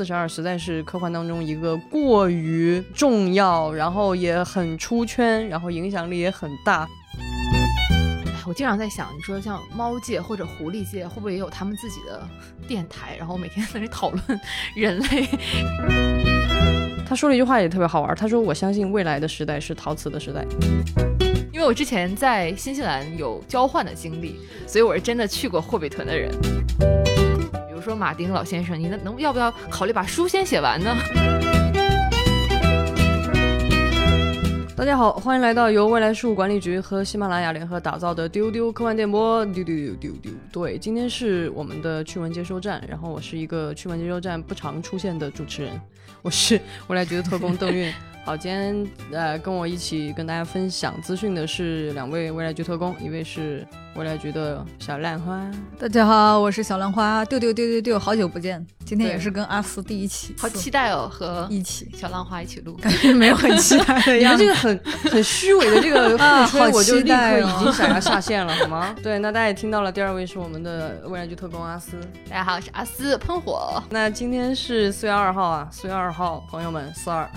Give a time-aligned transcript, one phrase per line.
[0.00, 6.88] 四十二实在是科幻当中一个过于重要，然后也很出圈，然后影响力也很大。
[8.46, 12.26] 我经常在想，你说像猫界或者狐狸界，会不会也有他们自己的
[12.66, 14.22] 电台，然后每天在那讨论
[14.74, 15.28] 人类？
[17.06, 20.42] 他说了一句话也特别好玩，他说：“我相信未来的时代是陶瓷的时代。”
[21.52, 26.30] 因为我之前在新西兰有交换的经历，所以我是真的去过霍比屯的人。
[27.80, 30.94] 比如说马丁老先生，你能能要不要考虑把书先写完呢？
[34.76, 39.46] 大家好，欢迎来到由未来事务管理局和喜马拉雅联合打造的丢丢科幻电波。
[39.46, 45.80] 丢丢丢丢丢，对，今天是我们的趣闻接收站，然后我是一个趣闻接收站不常出现的主持人，
[46.20, 47.90] 我是未来局的特工邓运。
[48.26, 53.66] 好，今天呃跟我一起跟大家分享资讯的是两位未来局特工，一位是。
[53.96, 55.44] 未来局的小浪花，
[55.78, 61.90] 大家好，我是小浪花，丢丢丢丢丢，好久不见，今天也是跟阿斯第一期，好期待哦，和一起。
[61.94, 68.94] 小浪花一起录，感觉 没有很期待的样子，这个很很虚伪的这个 啊，我就立刻已经想要下线了，好吗？
[69.02, 71.98] 对，那大家也听到了，第二位是我们的未来局特工阿斯，
[72.30, 77.28] 大家好，我是阿斯喷火，那今天是四月二号啊，四月二号，朋友们，四二，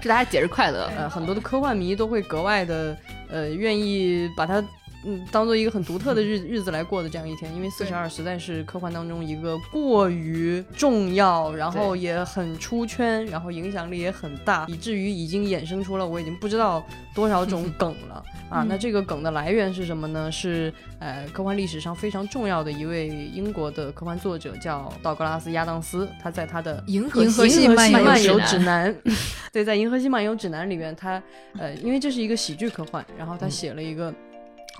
[0.00, 2.96] 祝大家节日快乐，呃，很多的科幻迷都会格外的
[3.30, 4.64] 呃愿意把它。
[5.04, 16.84] 嗯，当做一个很独特的日日子来过的这样一天，因为四十二实在是科幻当中一个过于重要，然后也很出圈，然后影响力也很大，以至于已经衍生出了我已经不知道
[17.14, 18.62] 多少种 梗了啊。
[18.68, 20.30] 那这个梗的来源是什么呢？
[20.30, 27.90] 是呃科幻历史上非常重要的一位英国的科幻作者叫道格拉斯亚当斯，他在他的《银河系漫
[28.22, 28.94] 游指南
[29.50, 31.22] 》对，在《银河系漫游指南》里面，他
[31.58, 34.14] 呃因为这是一个喜剧科幻，然后他写了一个。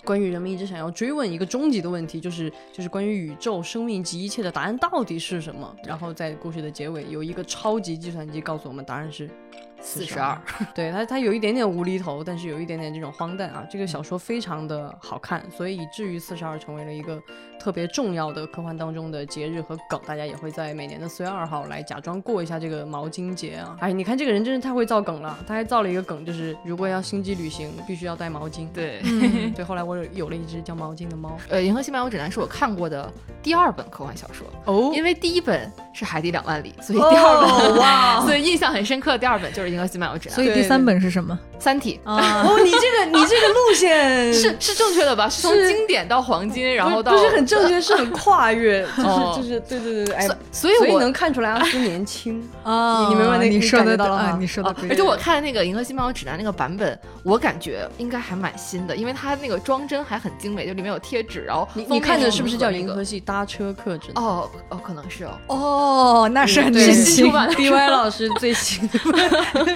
[0.04, 5.74] 关于人们一直想要追问一个终极的问题，就是就是关于宇宙、生命及一切的答案到底是什么？
[5.84, 9.28] 然后在故事的结尾，有一个超级计算机告诉我们答案是。
[9.82, 10.38] 四十二，
[10.76, 13.66] 对它它有一点点无厘头，但是有一点点这种荒诞啊。
[13.70, 17.18] 这个小说非常的好看，所以以至于四十二成为了一个
[17.62, 20.00] 特别重要的科幻当中的节日和梗。
[20.06, 23.76] 大家也会在每年的四月二号来假装过一下这个毛巾节啊。
[23.80, 28.66] 哎，你看这个人真是太会造梗了，他还造了一个梗，就是如果要星际旅行，必须要带毛巾。
[28.72, 29.00] 对，
[29.54, 29.64] 对。
[29.64, 31.36] 后来我有了一只叫毛巾的猫。
[31.48, 33.12] 呃，《银河系漫游指南》是我看过的
[33.42, 39.18] 第二本科幻小说哦，因为第一本是《海底两万里》，所以第二本 哇，所以印象很深刻。
[39.18, 40.50] 第二本就是《银河系漫游指南》，所以。
[40.54, 41.38] 第三本是什么？
[41.62, 42.42] 《三体》啊！
[42.46, 45.28] 哦，你这个你这个路线 是是正确的吧？
[45.28, 53.08] 是从经典到黄金，然后到不是很正确，是很跨越，就是就是对对对对，哎，所以所以能看出来阿斯年轻啊！
[53.08, 54.88] 你明白那你说的到了，你说的对。
[54.88, 64.14] 而且我看那个《银河系漫游指南》那个版本，我感觉应该还蛮新的，因为它那个装帧还很精美，就里面有贴纸，然后你你看的是不是叫《银河系搭车客栈》？
[64.20, 68.88] 哦哦，可能是哦哦，那是很新出版，B Y 老师最新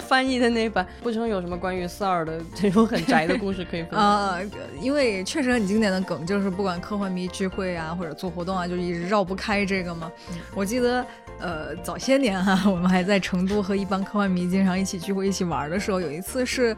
[0.06, 0.86] 翻译的那版。
[1.02, 4.38] 不成有什么关于四二的这种很宅的故事可以分享啊？
[4.80, 10.10] 因为确实很经典的梗，就是不管科幻迷聚会啊，或者做活动啊，就一直绕不开这个嘛。
[10.54, 11.06] 我记得，
[11.38, 16.76] 呃，早些年哈， 我们还在成都和一帮科幻迷经常一起聚会、一起玩的时候，有一次是。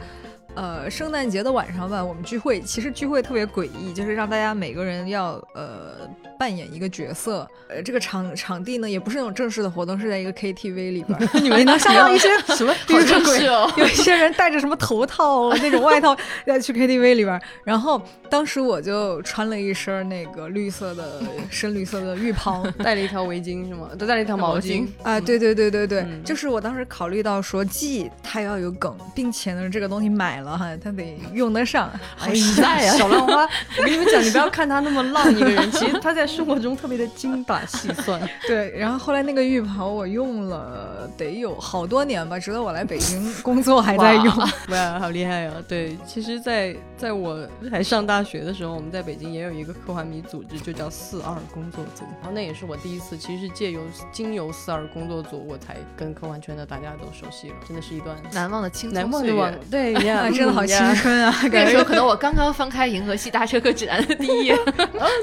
[0.56, 6.09] 呃，圣诞节的晚上吧，我们聚会，其实聚会特别诡异，就是让大家每个人要呃
[6.39, 7.47] 扮演一个角色。
[7.69, 11.19] 呃，这个场场地呢，也不是那种正式的活动，是在一个 KTV 里边。
[11.43, 12.72] 你们能想到一些什么？
[12.89, 13.71] 好正式哦！
[13.77, 17.38] 有一些人戴着什么头套那种外套要去 KTV 里边。
[17.62, 18.00] 然后
[18.31, 23.91] 当时我就穿了一身那个绿色的深绿色的浴袍， 戴了一条围巾是吗？
[23.99, 25.21] 都戴了一条毛巾啊！
[25.21, 30.45] 对对对对对，就是我当时考虑到说，既它要有梗，并且呢，这个东西买了。
[30.54, 32.92] 哈，他得用得上，好实在呀！
[32.94, 33.48] 小浪花，
[33.78, 38.20] 我跟你们讲，你不要看他那么浪一个人，其实他在生活中特别的精打细算。
[38.46, 44.26] 对，然后后来那个浴袍我用了得有好多年吧，直到我来北京工作还在用。
[44.68, 45.52] 哇，好厉害呀！
[45.66, 52.04] 对，其实，在在我还上大学的时候，我们在北京也有一个科幻迷组织，就叫四二工作组。
[52.20, 53.81] 然后那也是我第一次，其实是借由
[54.12, 57.54] 经由四二工作组，我才跟科幻圈的大家都熟悉了。
[57.66, 60.28] 真的是一段难忘的青难忘的往对呀。
[60.37, 61.35] 真的好青春啊！
[61.44, 64.56] 那个时候可能我刚刚翻开《银河系大车客指南》的第一页。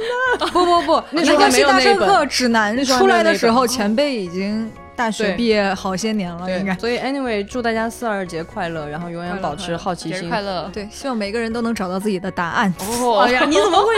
[0.52, 6.76] 不不不，那银河系大车客指南出来的时候，前辈已经大学毕业好些年了，应该。
[6.78, 10.70] 所以，anyway，祝大家四二节快乐，然后永远保持好奇心，快乐。
[10.74, 12.74] 对，希望每个人都能找到自己的答案。
[12.80, 13.94] 哦，哎呀，你怎么会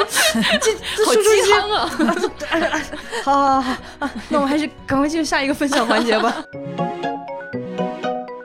[0.62, 1.92] 这好鸡汤啊！
[3.24, 6.36] 好好好，那我们还是赶快进入下一个分享环节吧。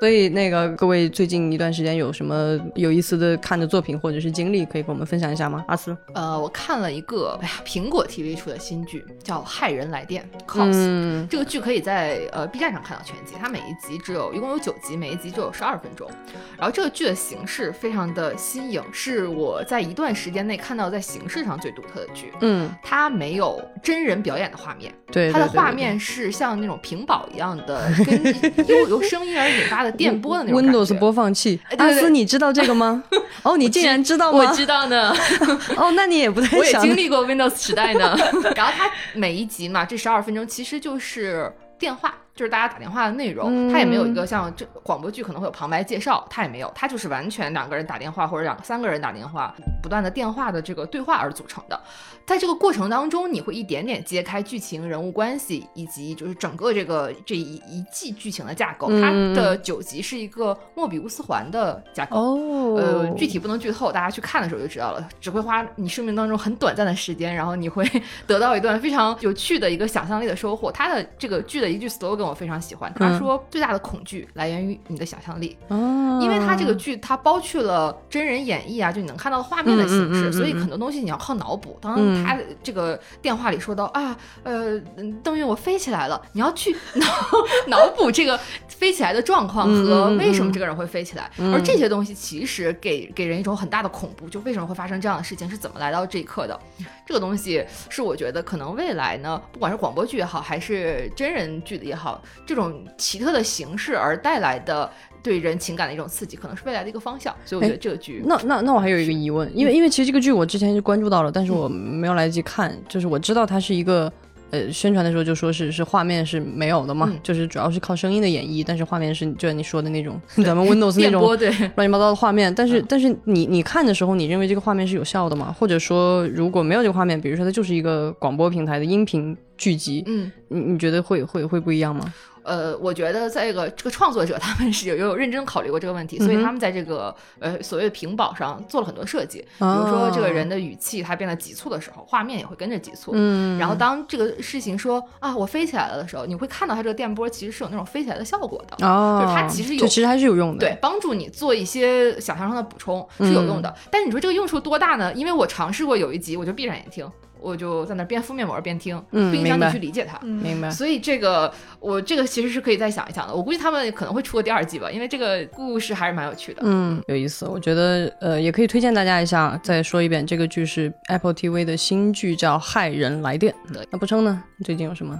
[0.00, 5.62] 所以那个各位最近一段时间有什么有意思的看的作品或者是经历，可以跟我们分享一下吗？
[5.68, 10.70] 阿斯，呃，我看了一个，哎呀，苹果 TV 出的新剧叫《骇人来电》，cos。
[10.72, 16.10] 嗯这个剧可以在呃 B 站上看到全集，它每一集只有一共有九集，每一集只有十二分钟。
[16.56, 22.32] 然后这个剧的形式非常的新颖，是我在一段时间内看到在形式上最独特的剧。
[22.40, 28.24] 嗯，它没有真人表演的画面，对，它的画面是像那种屏保一样的，跟
[28.66, 31.60] 由由声音而引发的电波的那种 Windows 播放器。
[31.64, 33.02] 哎对对对阿斯，你知道这个吗？
[33.42, 34.52] 哦，你竟然知道我吗？
[34.52, 35.14] 知道呢。
[35.76, 38.16] 哦，那你也不太 我也经历过 Windows 时代呢。
[38.54, 43.72] 然后它每一集嘛，这十二分钟其实就是电话，就是大家打电话的内容。
[43.72, 51.80] 它也没有一个像这广播剧可能会有旁白介绍，它也没有，它就是完全两个人打电话或者两三个人打电话，不断的电话的这个对话而组成的。
[52.26, 58.88] 在这个过程当中，你会一点点揭开剧情、人物关系，以及就是整个这个这一一季剧情的架构。
[58.88, 62.16] 它嗯的九集是一个莫比乌斯环的架构。
[62.16, 65.08] 哦，呃，具体不能剧透，大家去看的时候就知道了。
[65.20, 67.84] 只会花你生命当中很短暂的时间，然后你会
[68.28, 70.70] 得到一段非常有趣的一个想象力的收获。
[70.70, 81.78] 它的这个剧的一句 slogan 我非常喜欢，他嗯说最大的恐惧来源于你的想象力，哦，因为它这个剧它包去了真人演绎啊，就你能看到的画面的形式，嗯嗯嗯嗯所以很多东西你要靠脑补。
[81.80, 87.06] 当嗯他这个电话里说到啊，呃，嗯邓运我飞起来了，你要去脑
[87.68, 88.38] 脑补这个
[88.68, 96.58] 飞起来的状况嗯和为什么这个人会飞起来，嗯而这些东西其实给给人一种很大的恐怖，就为什么会发生这样的事情，是怎么来到这一刻的？
[97.06, 104.88] 这个东西是我觉得可能未来呢，不管是广播剧也好，还是真人剧的也好，这种奇特的形式而带来的
[105.22, 107.34] 对人情感的一种刺激，可能是未来的一个方向。
[107.44, 114.12] 所以我觉得这个剧，那那那我还有一个疑问，因为因为其实这个剧我之前就关注到了，但是我没有来得及看，就是我知道它是一个。
[114.52, 121.50] 呃，宣传的时候就说是是画面是没有的嘛，嗯就是主要是靠声音的演绎，但是画面是就像你说的那种 咱们 Windows 那种对。
[121.76, 122.52] 乱七八糟的画面。
[122.52, 125.54] 但是、嗯但是你你看的时候，你认为这个画面是有效的吗？
[125.56, 132.12] 或者说如果没有这个画面，比如说它就是一个广播平台的音频剧集，嗯，你你觉得会会会不一样吗？
[132.42, 143.12] 呃，我觉得在这个这个创作者他们是有有认真考虑过这个问题，所以他们在这个呃所谓的屏保上做了很多设计，比哦如说这个人的语气他变得急促的时候，画面也会跟着急促。
[143.14, 148.86] 嗯，然后当这个事情说啊我飞起来了的时候，你会看到它这个电波其实是有那种飞起来的效果的。
[148.86, 155.12] 哦，就是它其实有其实还是有用的，对，帮助你做一些想象上的补充是有用的，但是你说这个用处多大呢？
[155.14, 157.10] 因为我尝试过有一集，我就闭上眼听，
[157.40, 160.18] 我就在那边敷面膜边听，嗯不影响你去理解它。
[160.22, 160.70] 嗯明白。
[160.70, 166.62] 所以这个我这个其实是可以再想一想的，我估计他们可能会出个第二季吧，因为这个故事还是蛮有趣的。
[166.64, 167.46] 嗯，有意思。
[167.46, 169.58] 我觉得呃，也可以推荐大家一下。
[169.62, 173.54] 再说一遍，这个剧是 Apple TV 的新剧，叫《骇人来电》。
[173.90, 174.42] 那不称呢？
[174.64, 175.18] 最近有什么？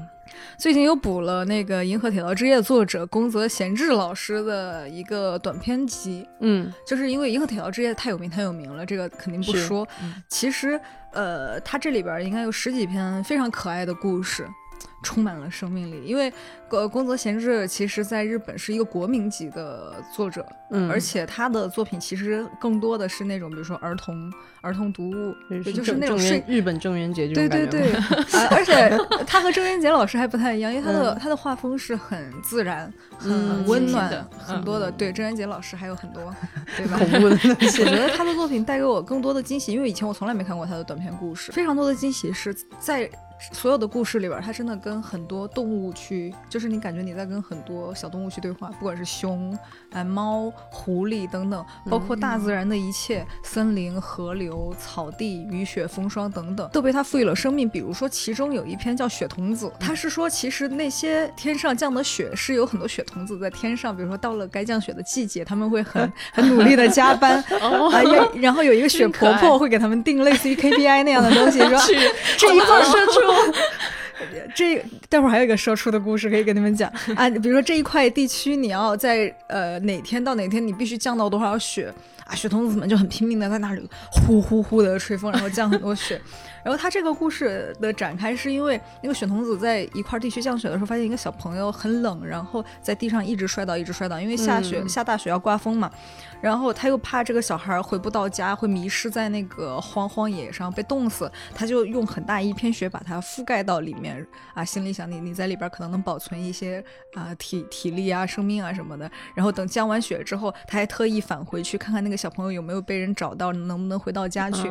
[0.56, 9.86] 最近又补了那个《银河铁道之夜》作者宫泽贤治老师的一个短篇集，嗯就是因为《银河铁道之夜》太有名太有名了，这个肯定不说。
[10.02, 10.80] 嗯其实，
[11.12, 14.48] 呃，它这里边应该有十几篇非常可爱的故事，
[15.02, 16.02] 充满了生命力。
[16.04, 16.32] 因为
[16.70, 27.92] 呃，宫泽贤治其实在日本是一个国民级的作者，嗯，而且他的作品其实更多的是那种，比如说儿童儿童读物，也就是那种是日本郑渊洁这种对对对，
[28.38, 28.96] 啊，而且
[29.26, 32.92] 他和郑渊洁老师还不太一样，因为他的、嗯他的画风是很自然、
[33.24, 34.90] 嗯很温暖很多的。
[34.92, 36.32] 对，郑渊洁老师还有很多，
[36.76, 36.96] 对吧？
[36.98, 43.10] 恐怖的东 西我觉得他的作品带给我更多的惊喜，因为以前我从来没看过他的短篇故事，非常多的惊喜是在。
[43.52, 49.56] 所有的故事里边，他真的跟很多动物去，就是你感觉你在跟很多小动物去对话，不管是熊、
[49.92, 57.68] 哎猫、狐狸等等，包括大自然的一切，森林、河流、草地、雨雪、风霜等等，都被他赋予了生命。
[57.68, 71.78] 比如说，其中有一篇叫《雪童子》，他是说，其实那些天上降的雪是有很多雪童子在天上，比如说到了该降雪的季节，他们会很 很努力的加班，啊， 也然后有一个雪婆婆会给他们定类似于 KPI 那样的东西， 说
[72.36, 73.29] 这一会儿射出。
[74.54, 81.92] 这待会儿还有一个射出的故事可以跟你们讲啊，比如说这一块地区你要在呃哪天到哪天你必须降到多少雪
[82.26, 86.20] 啊，雪童子们就很拼命的在那里呼呼呼的吹风，然后降很多雪。
[86.64, 95.88] 然后他这个故事的展开是因为那个雪童子在一块地区降雪的时候，发现一个小朋友很冷，然后在地上一直摔倒，一直摔倒，因为下雪、嗯下大雪要刮风嘛。
[96.40, 104.00] 然后他又怕这个小孩回不到家，会迷失在那个荒荒野上被冻死，他就用很大一片雪把它覆盖到里面。
[104.00, 109.10] 面啊，心里想你你在里边可能能保存一些啊体 体力啊、生命啊什么的。
[109.34, 114.66] 然后等降完雪之后，他还特意返回去看看那个小朋友有没有被人找到，能不能回到家去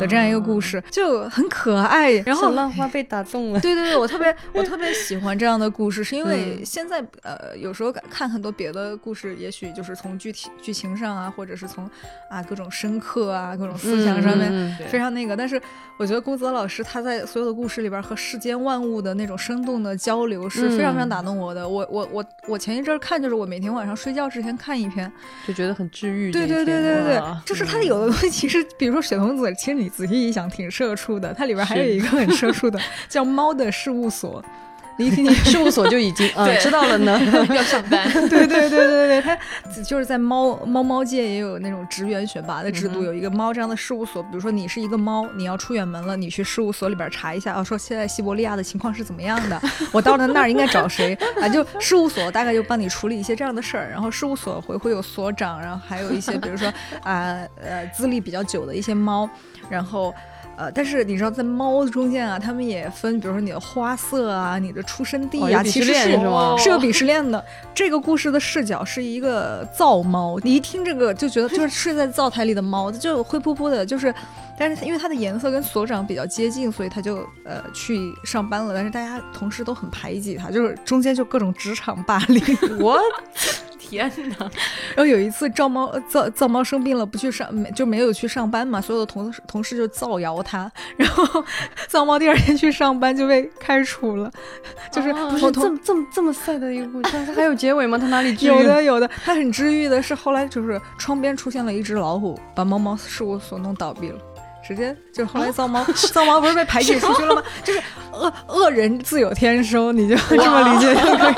[0.00, 2.12] 的这样一个故事，就很可爱。
[2.26, 3.60] 然后浪花被打动了。
[3.60, 11.88] 对对对，我特别 我特别喜欢这样的故事，是因为现在呃有时候看很多别的故事，也许就是从具体剧情上啊，或者是从
[12.30, 15.60] 啊各种深刻啊、各种思想上面非常那个，但是
[15.96, 21.66] 我觉得宫泽老师他在所有的故事里边和世间万物的那种生动的交流是非常非常打动我的。
[21.66, 25.10] 我我我我前一阵看就是我每天晚上睡觉之前看一篇，
[25.46, 26.30] 就觉得很治愈。
[26.30, 34.44] 对对对对对，就是他有的东西其实，比如说雪童子，其实你仔细一想挺社畜的，它里边还有一个很社畜的叫猫的事务所。
[34.98, 38.06] 你一听你事务所就已经嗯知道了呢， 要上班。
[38.28, 39.34] 对对对对对，他
[39.82, 44.22] 就是在猫猫猫界也有那种职员选拔的制度，有一个猫这样的事务所。
[44.22, 49.58] 比如说你是一个猫，你要出远门了，你去事务所里边查一下啊，说现在西伯利亚的情况是怎么样的，
[49.92, 51.48] 我到了那儿应该找谁啊？
[51.48, 53.88] 就事务所大概就帮你处理一些这样的事儿。
[53.90, 56.70] 然后事务所会会有所长，然后还有一些比如说
[57.02, 59.26] 啊呃资历比较久的一些猫，
[59.70, 60.14] 然后。
[60.56, 67.42] 呃，但是你知道，在猫中间啊，他们也分，比如说你的花色啊，你的出生地啊，其实是是有鄙视链的。
[67.74, 74.14] 这个故事的视角是一个灶猫，你一听这个就觉得就是睡在灶台里的猫，就灰扑扑的，就是，
[74.58, 78.74] 但是因为它的颜色跟所长比较接近，所以它就呃去上班了。
[78.74, 82.42] 但是大家同事都很排挤它，就是中间就各种职场霸凌。
[82.78, 83.00] 我。
[83.98, 84.36] 天哪！
[84.94, 88.80] 然后有一次，赵猫造造猫生病了，不去上没就没有去上班嘛。
[88.80, 91.44] 所有的同事同事就造谣他，然后
[91.88, 94.30] 造猫第二天去上班就被开除了。
[94.90, 97.10] 就是不是这么这么这么 sad 的一个故事？
[97.26, 97.98] 它还有结尾吗？
[97.98, 98.36] 他哪里？
[98.40, 100.02] 有的有的，他很治愈的。
[100.02, 104.18] 是后来就是窗边出现了一只老虎，把猫猫事务所弄倒闭了。
[104.66, 107.42] 直接就是后来藏猫，藏猫不是被排挤出去了吗？
[107.64, 111.34] 就是恶恶人自有天收，你就这么理解就可以。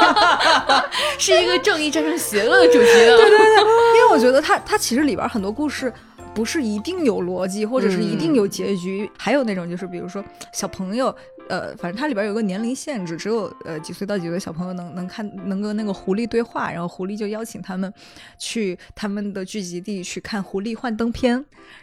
[1.19, 3.16] 是一个正义战胜邪恶的主题的。
[3.16, 3.57] 对对对，
[3.97, 5.93] 因为我觉得它它其实里边很多故事
[6.35, 9.11] 不是一定有逻辑，或者是一定有结局。
[9.19, 11.14] 还有那种就是比如说小朋友。
[11.49, 17.93] 呃，反正它里边有个年龄限制，只有呃几岁到几岁小朋友能能看，能跟那个狐狸对话，然后狐狸就邀请他们
[18.39, 21.33] 去他们的聚集地去看狐狸幻灯片，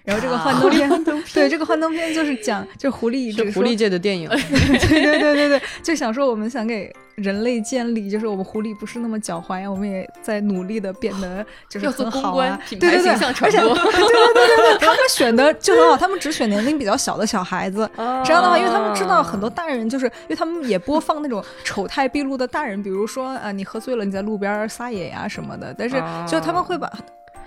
[0.03, 1.03] 然后这个幻灯片，
[1.34, 6.91] 对这个幻灯片就是讲，就狐狸是狐狸界的电影， 对对对对对，就想说我们想给。
[7.15, 17.88] 人类建立就是我们狐狸不是那么狡猾呀，我们也在努力的变得就是很好啊，对对对，而且对对对对对，他们选的就很好，他们只选年龄比较小的小孩子，
[18.25, 26.91] 这样的话，因为他们知道很多大人就是因为他们也播放那种丑态毕露的大人，比如说啊，你喝醉了你在路边撒野呀什么的，但是就他们会把。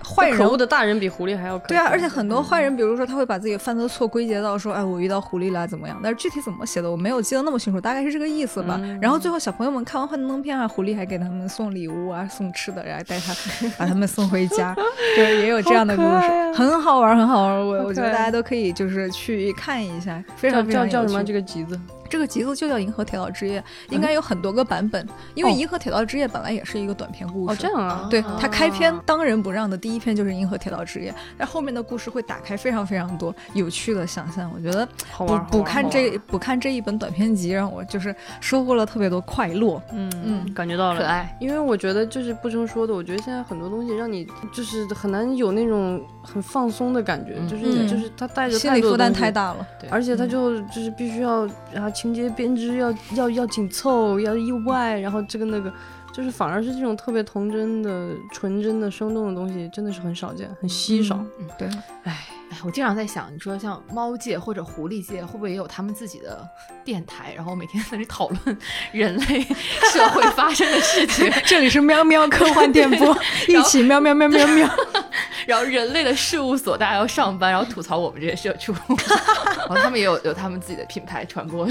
[0.05, 5.99] 坏人物的大人比狐狸还要可对啊，而且很多坏人，比如说他会把自己犯的错归结到说，哎，我遇到狐狸了怎么样？
[6.03, 8.79] 但是具体怎么写的我没有记得那么清楚，大概是这个意思吧。
[9.01, 13.33] 然后最后小朋友们看完幻灯片啊，狐狸还给他们送礼物啊，送吃的，然后带他
[13.77, 14.75] 把他们送回家，
[15.17, 17.59] 就是也有这样的故事，很好玩，很好玩。
[17.59, 21.79] 我我觉得大家都可以就是去看一下，非常非常叫叫什么这个集子。
[22.09, 23.59] 这个集子就叫《银河铁道之夜》，
[23.89, 27.53] 应该有很多个版本，因为《银河铁道之夜》本来也是一个短篇故事。
[27.53, 28.07] 哦，这样啊。
[28.09, 34.51] 对，它开篇当仁不让的第一篇就是《银河铁道之夜》，但后面的故事会打开非常非常多有趣的想象。
[34.53, 39.81] 我觉得补补看这补看这一本短篇集，让我就是收获了特别多快乐。
[39.91, 41.35] 嗯嗯，感觉到了可爱。
[41.39, 52.77] 因为我觉得就是不生说的，我觉得现在很多东西让你就是很难有那种很放松的感觉，就是就是它带着心理负担太大了，而且它就就是必须要然后情节编织。
[52.77, 55.73] 要要要紧凑，要意外，然后这个那个，
[56.13, 61.19] 就是反而是这种特别童真的、纯真的、生动的东西，真的是很少见，很稀少。
[61.39, 61.67] 嗯，对。
[62.03, 66.47] 哎哎，我经常在想，你说像猫界或者狐狸界，会不会也有他们自己的
[66.85, 68.57] 电台，然后每天在那里讨论
[68.93, 69.41] 人类
[69.91, 71.29] 社会发生的事情？
[71.45, 73.17] 这里是喵喵科幻电波，
[73.49, 74.69] 一起喵喵喵喵喵。
[75.45, 78.73] 然后人类的事务所，大家要上班，然后吐槽我们这些社畜。
[78.87, 81.67] 然后他们也有有他们自己的品牌传播。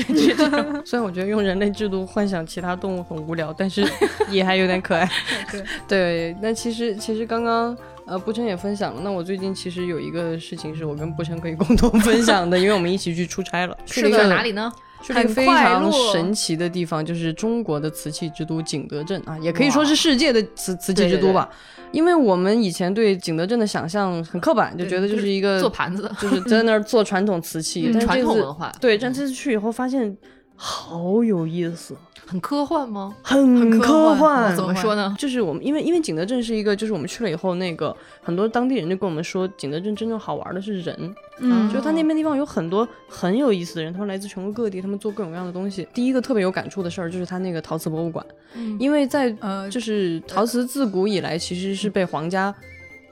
[0.85, 3.89] 虽然我觉得用人类制度幻想其他动物很无聊，但是
[4.29, 5.09] 也还有点可爱。
[5.51, 7.77] 对对，那其实其实刚刚
[8.07, 9.01] 呃布琛也分享了。
[9.03, 13.77] 那我最近其实有一个事情是我跟布琛可以共同分享的，因为我们一起去出差了。
[13.87, 14.73] 去了哪里呢？
[15.03, 21.49] 去了一个非常神奇的地方，就是中国的瓷器之都景德镇啊，也可以说是世界的瓷瓷器之都吧。
[21.93, 28.73] 因为我们以前对景德镇的想象很刻板，就觉得就是一个做盘子，就是在那儿做传统瓷器，传统文化。
[28.81, 30.17] 对，但这次去以后发现
[30.57, 31.97] 好有意思，
[32.27, 33.15] 很科幻吗？
[33.23, 34.57] 很很科科幻幻。
[34.57, 35.15] 怎么说呢？
[35.19, 45.87] 就是我们，因为因为景德镇是一个，就是我们去了以后，那个很多当地人就跟我们说，景德镇真正好玩的是人，嗯就是他那边地方有很多很有意思的人，他们来自全国各地，他们做各种各样的东西。
[45.93, 52.55] 第一个特别有感触的事儿就是他那个陶瓷博物馆，嗯因为在呃就是陶瓷自古以来其实是被皇家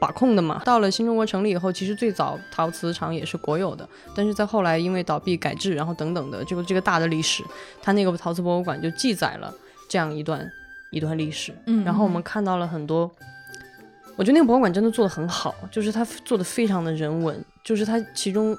[0.02, 0.60] 把控的嘛。
[0.64, 7.44] 到了新中国成立以后，其实最早陶瓷厂也是国有的，但是在后来因为倒闭改制，然后等等的这个这个大的历史，
[7.80, 9.54] 它那个陶瓷博物馆就记载了
[9.88, 10.44] 这样一段
[10.90, 11.54] 一段历史。
[11.66, 13.08] 嗯然后我们看到了很多。
[14.16, 18.54] 我觉得那个博物馆真的做的很好，就是它做的非常的人文，就是它其中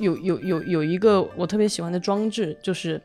[0.00, 3.00] 有有有有一个我特别喜欢的装置，就是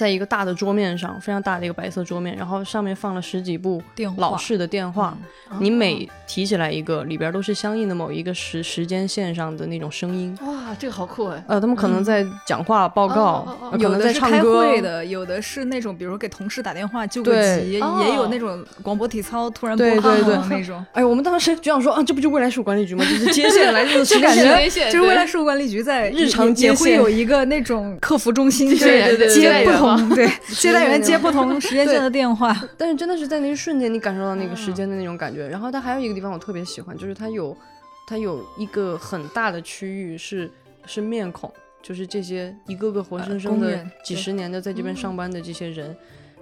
[0.00, 5.14] 在一个大的桌面上，非常大的一个白色桌面，然后上面放了十几部电话老式的电话，
[5.58, 10.34] 你每提起来一个，里边都是相应的某一个时时间线上的那种声音。
[10.40, 11.44] 哇，这个好酷哎！
[11.46, 14.80] 呃，他们可能在讲话、报告哦哦哦，呃可有能在唱的是开歌会。
[14.80, 20.82] 的，有的是那种，比如说给同事打电话救急，哦也有那种广播体操突然对播放的那种。
[20.92, 23.04] 哎，我们当时就想说啊，这不就未来事务管理局吗？
[23.04, 32.56] 就是接线来自 就感觉就是未来事务管理局在日常也接线会有一个那种客服中心，对对对接不接待员吗同对 接待员接不同时间线的电话。
[32.76, 35.48] 但是真的是在那一瞬间，你感受到那个嗯时间的那种感觉。
[35.48, 37.56] 然后它还有一个地方我特别喜欢，就是它有
[38.06, 40.50] 它有一个很大的区域是
[40.86, 45.96] 是面孔，就是这些一个个活生生的几十年的在这边上班的这些人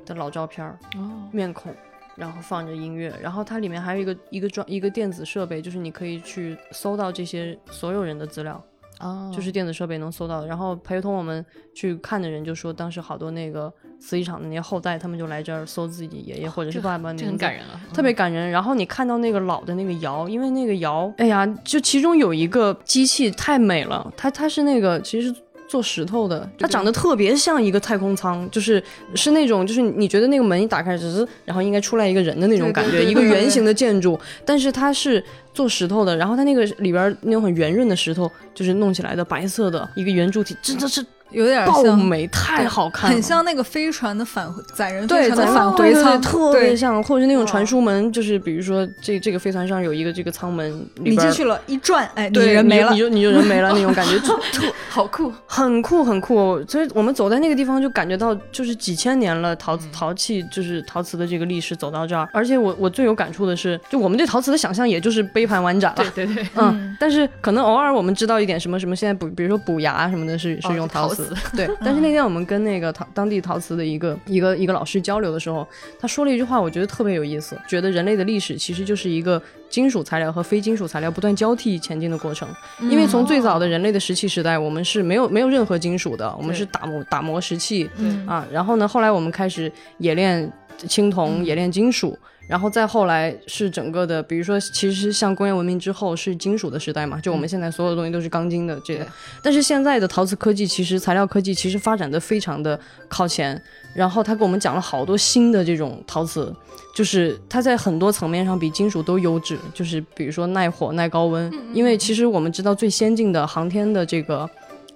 [0.06, 1.74] 的老照片儿、哦，面孔。
[2.16, 8.60] 然后放着音乐，然后它里面还有一个一个装一个电子设备，就是你可以去搜到这些所有人的资料，
[9.00, 10.46] 哦就是电子设备能搜到的。
[10.46, 18.50] 然后陪同我们去看的人就说，当时好多那个瓷器厂的那些后代，他们就来这儿搜自己爷爷或者是爸爸的这名字，很感人啊，特别感人。
[18.50, 25.42] 然后你看到那个老的那个窑，因为那个窑，哎呀，就其中有一个机器太美了，它它是那个其实是。
[25.68, 28.82] 做石头的，它长得特别像一个太空舱，就是
[29.14, 35.22] 是那种，就是你觉得那个门一打开，只是然后应该出来一个人的那种感觉，一个圆形的建筑，但是它是
[35.52, 53.08] 做石头的，然后它那个里边那种很圆润的石头，就是弄起来的白色的一个圆柱体，真的是有点爆像，美，太好看了，很像那个飞船的返回载人对，飞船的返回舱，特别像，或者是那种传输门，就是比如说这这个飞船上有一个这个舱门你进去了，一转，哎，人没了你就。
[53.08, 54.20] 你就人没了那种感觉，
[54.90, 56.62] 好酷，很酷很酷。
[56.68, 62.28] 所以我们走在那个地方，就感觉到就是几千年了陶嗯陶器就是陶瓷的这个历史走到这儿。
[62.32, 66.04] 而且我我最有感触的是，就我们对陶瓷的想象也就是杯盘碗盏了。
[66.14, 71.68] 对对对， 嗯，但是可能偶尔我们知道一点什么什么，现在补，比如说补牙什么的是是哦用陶瓷，瓷对。
[71.80, 75.66] 但是那天我们跟那个陶当地陶瓷的一个一个一个老师交流的时候，
[75.98, 82.48] 他说了一句话，我觉得特别有意思，觉得人类的历史其实就是一个金属材料和非金属材料不断交替前进的过程。
[82.82, 88.46] 因为从最早的人类的石器时代，我们是没有没有任何金属的，我们是打磨打磨石器嗯啊。
[88.52, 90.50] 然后呢，后来我们开始冶炼
[90.86, 92.16] 青铜，冶炼金属。
[92.48, 99.06] 然后再后来是整个的，比如说，其实像工业文明之后是金属的时代嘛，就我们现在所有的东西都是钢筋的这。
[99.42, 103.62] 但是现在的陶瓷科技，其实材料科技其实发展的非常的靠前。
[103.94, 106.54] 然后他给我们讲了好多新的这种陶瓷，
[106.94, 111.52] 就是它在很多层面上比金属都优质，就是比如说耐火、耐高温。
[111.74, 114.48] 因为其实我们知道最先进的航天的这个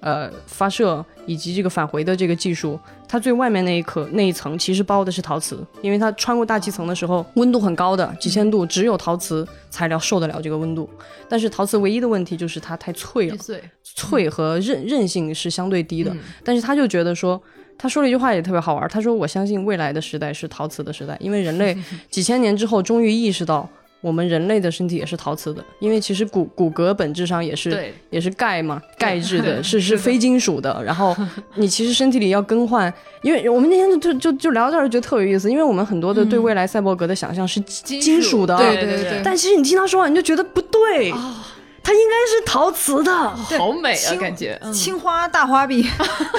[0.03, 10.89] 呃发射以及这个返回的这个技术，它最外面那一颗那一层其实包的是陶瓷，因为它穿过大气层的时候温度很高的几千度，只有陶瓷材料受得了这个温度。
[11.29, 13.37] 但是陶瓷唯一的问题就是它太脆了
[13.83, 16.13] 脆和韧韧性是相对低的。
[16.13, 17.41] 嗯但是他就觉得说，
[17.77, 21.75] 他说了一句话也特别好玩，他说：“我相信未来的时代是陶瓷的时代，因为人类
[22.09, 23.69] 几千年之后终于意识到。”
[24.03, 30.83] 我们人类的身体也是陶瓷的，因为其实骨骨骼本质上也是对也是钙嘛，钙质的，是是非金属的。
[30.85, 31.15] 然后
[31.55, 41.45] 你其实身体里要更换，因为我们那天就就就就聊到这儿，觉得特有意思，因为我们很多的对未来赛博格的想象是金金属的，对对对对，但其实你听他说话，你就觉得不对，啊，
[41.81, 43.11] 它应该是陶瓷的。
[43.13, 45.85] 好美啊，青感觉，嗯青花大花臂，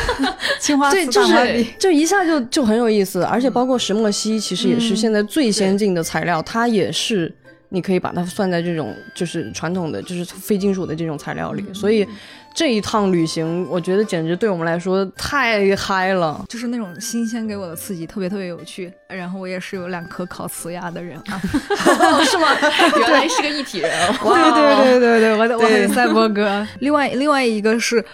[0.61, 7.35] 青花对，瓷就是大花臂，就一下就就很有意思，而且包括石墨烯，其实也是现在最先进的材料，它也是
[7.69, 12.07] 你可以把它算在这种就是传统的就是非金属的这种材料里，所以
[12.55, 16.45] 这一趟旅行，我觉得简直对我们来说太嗨了。
[16.49, 18.93] 就是那种新鲜给我的刺激，特别特别有趣。
[19.09, 21.41] 然后我也是有两颗烤瓷牙的人啊，
[22.25, 22.49] 是吗？
[22.99, 23.91] 原来是个一体人
[24.23, 26.67] 哦，对对对对对，我的我赛博哥。
[26.81, 28.05] 另外另外一个是。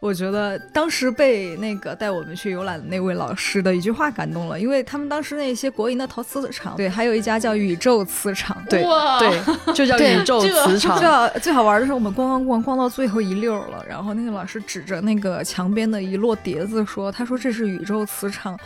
[0.00, 8.82] 我觉得当时被那个带我们去游览的那位老师的一句话感动了，因为他们当时那些国营的陶瓷厂，对，还有一家叫宇宙磁场，对
[9.18, 10.98] 对，就叫宇宙磁场。
[10.98, 18.58] 最好最好玩的是，我们逛逛逛逛到最后一溜了，然后那个老师指着那个墙边的一摞碟子说：“他说这是宇宙磁场。”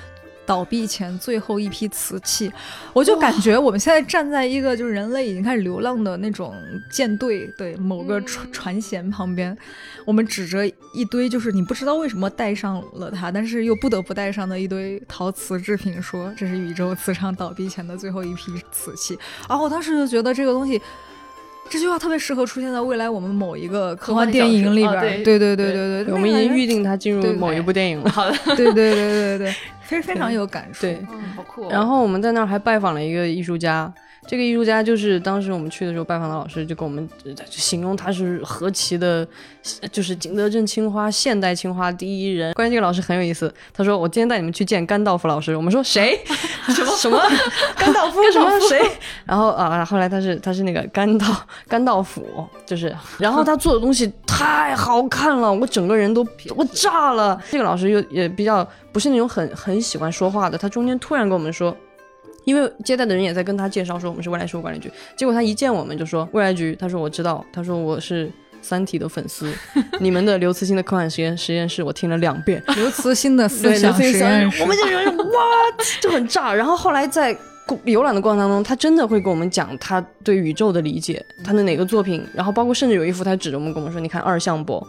[0.45, 2.53] 倒闭前最后一批瓷器，
[2.93, 6.55] 我就感觉我们现在站在一个就是人类已经开始流浪的那种
[6.91, 9.57] 舰队，对某个船船舷旁边，
[10.05, 19.19] 我们指着一堆就是你不知道为什么带上了它，但是又不得不带上的一堆陶瓷制品，说这是宇宙磁场倒闭前的最后一批瓷器。
[19.49, 20.81] 然后我当时就觉得这个东西。
[21.73, 25.01] 这句话特别适合出现在未来我们某一个科幻电影里边。
[25.25, 28.11] 对对对对对，我们已经预定它进入某一部电影了。
[28.11, 30.83] 好的， 对对对对 对，非非常有感触。
[30.83, 31.03] 对，
[31.35, 31.71] 好酷。
[31.71, 33.91] 然后我们在那儿还拜访了一个艺术家。
[34.25, 37.07] 这个艺术家就是当时我们去的时候拜访的老师，就跟我们
[37.51, 39.27] 形容他是何其的，
[39.91, 42.55] 就是景德镇青花现代青花第一人。
[42.55, 45.57] 关于这个老师很有意思，他说我今天带你们去见甘道夫老师。
[45.57, 46.19] 我们说谁？
[46.69, 47.21] 什 么什么？
[47.77, 48.81] 甘道夫什么谁？
[49.27, 51.27] 然后啊，后来他是他是那个甘道
[51.67, 52.25] 甘道夫，
[52.65, 56.25] 就是，然后他做的东西太好看了，我整个人都
[56.57, 57.39] 我炸了。
[57.51, 61.77] 这个老师又也比较不是那种很很喜欢说话的，他中间突然跟我们说。
[62.45, 69.53] 因为接待的人也在跟他介绍说我们是未来事务管理局，结果他一见我们就说未来局，他说我知道，他说我是三体的粉丝，
[70.01, 75.41] 你们的刘慈欣的科幻实验实验室我听了两遍，刘慈欣的思想实验室，我们就觉得哇
[76.01, 77.37] 就很炸，然后后来在。
[77.85, 84.87] 游览的过程当中，他真的会跟我们讲他对宇宙的理解，他的哪个作品，然后包括甚至有一幅，他指着我们跟我们说：“你看二向箔，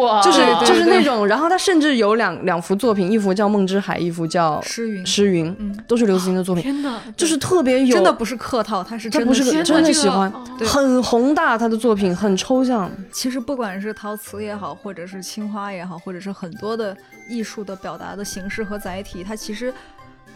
[0.00, 6.62] 哇，就是就是那种。”然后他甚至有两两幅作品，一幅叫《梦之海》，一幅叫《诗云》，诗云，都是刘慈欣的作品。
[6.62, 10.32] 天哪，就是特别有，真的不是客套，他是他不是真的喜欢，
[10.64, 12.90] 很宏大，他的作品很抽象。
[13.12, 16.96] 其实不管是陶瓷也好，或者是青花也好，或者是很多的
[17.28, 19.74] 艺术的表达的形式和载体，它其实。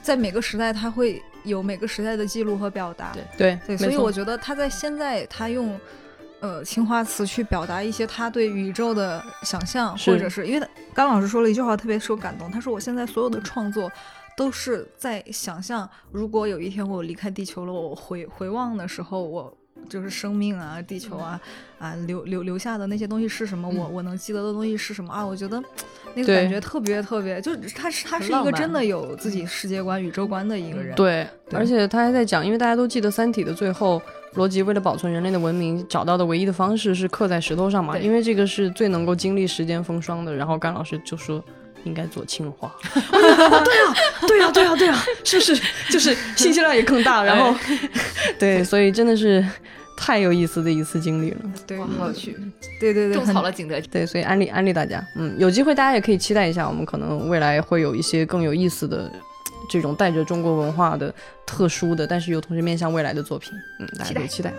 [0.07, 3.13] 在每个时代，他会有每个时代的记录和表达。
[3.37, 5.77] 对对，所以我觉得他在现在，他用
[6.39, 13.91] 呃青花瓷去表达一些他对宇宙的想象，或者是因为他刚老师说了一句话特别受感动，他说我现在所有的创作
[14.37, 19.53] 都是在想象，如果有一天我离开地球了，我回回望的时候，我。
[19.89, 21.41] 就是生命啊，地球啊，
[21.79, 23.69] 啊留留留下的那些东西是什么？
[23.69, 25.25] 我我能记得的东西是什么啊？
[25.25, 25.63] 我觉得
[26.15, 30.95] 那个感觉特别特别，就是他是他是一个真的有自己世界观、宇宙观的一个人。
[30.95, 34.01] 对，而且他还在讲，因为大家都记得《三体》的最后，
[34.35, 40.35] 罗辑为了保存人类的文明，找到的唯一的方式是刻在石头上嘛，因为这个是最能够经历时间风霜的。
[40.35, 41.43] 然后甘老师就说
[41.85, 42.75] 应该做青花。
[43.11, 43.95] 对啊，
[44.27, 45.63] 对啊，对啊，对啊， 是不是？
[45.91, 47.23] 就是信息量也更大。
[47.25, 47.59] 然后，
[48.39, 49.45] 对，所以真的是。
[49.97, 52.37] 太有意思的一次经历了，对，好有趣，
[52.79, 59.11] 对对对，种草了景德，对，所以安利安利大家，嗯，有机会大家也可以期待一下，我们可能未来会有一些更有意思的
[59.71, 61.13] 这种带着中国文化的
[61.47, 64.53] 特殊的，但是又同时面向未来的作品，嗯，大家可以期待。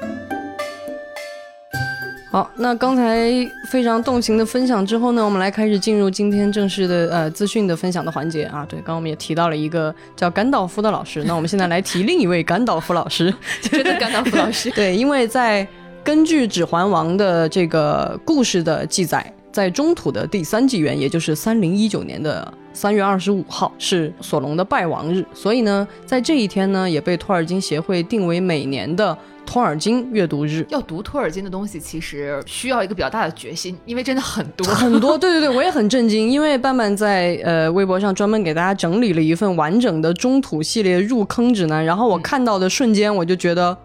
[2.30, 3.32] 好，那刚才
[3.70, 8.66] 非常动情的分享之后呢，我们来开始进入今天正式的呃资讯的分享的环节啊。
[8.68, 14.70] 对，刚刚我们也提到了一个叫甘道夫的老师，那我们现在来提另一位甘道夫老师， 真的甘道夫老师。
[14.76, 15.66] 对，因为在
[16.04, 29.18] 根据《指环王》的这个故事的记载，在中土的第三纪元，也就是三零一九年的三月二十五号是索隆的败亡日，所以呢，在这一天呢，也被托尔金协会定为每年的。
[29.48, 35.18] 托尔金阅读日要读托尔金的东西，其实需要一个比较大的决心，因为真的很多很多。
[35.18, 43.76] 对对对，我也很震惊，因为伴伴在呃微博上专门给大家整理了一份完整的中土系列入坑指南，然后我看到的瞬间，我就觉得。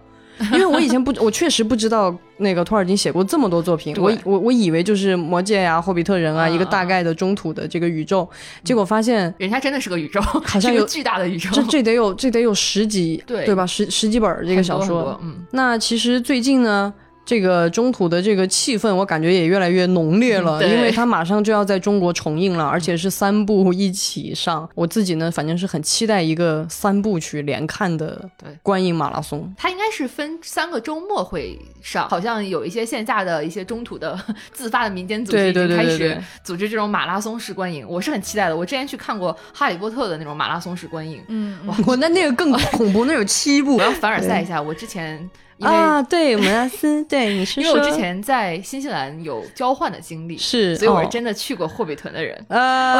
[0.53, 3.95] 因为我以前不，我确实不知道那个托尔金写过这么多作品。
[3.99, 8.29] 我我我以为就是魔戒呀、霍比特人啊，一个大概的中土的这个宇宙。
[8.65, 11.51] 结果发现人家真的是个宇宙，好像 有巨大的宇宙。
[11.53, 13.67] 这这得有这得有十几对对吧？
[13.67, 15.19] 十十几本这个小说。
[15.23, 16.93] 嗯，那其实最近呢。
[17.25, 24.69] 这个中土的这个气氛，我感觉也越来越浓烈了，因为它马上就要在中国重映了，而且是三部一起上。
[24.75, 28.29] 我自己呢，反正是很期待一个三部曲连看的
[28.63, 29.53] 观影马拉松。
[29.57, 34.19] 它应该是分三个周末会上，好像有一些线下的一些中土的
[34.53, 38.57] 自发的民间组织已经开始组织这种马拉松式观影，我是很期待的。
[38.57, 41.57] 我之前去看过《哈利波特》的那种马拉松式观影，嗯，
[41.87, 43.77] 我那那个更恐怖，那有七部。
[43.77, 45.31] 我要凡尔赛一下，我之前。
[45.61, 52.45] 啊，对，蒙拉斯，对，你是因为我之前在新西兰有交换的经历，是，所以我是真的去过霍比屯的人。
[52.49, 52.97] 啊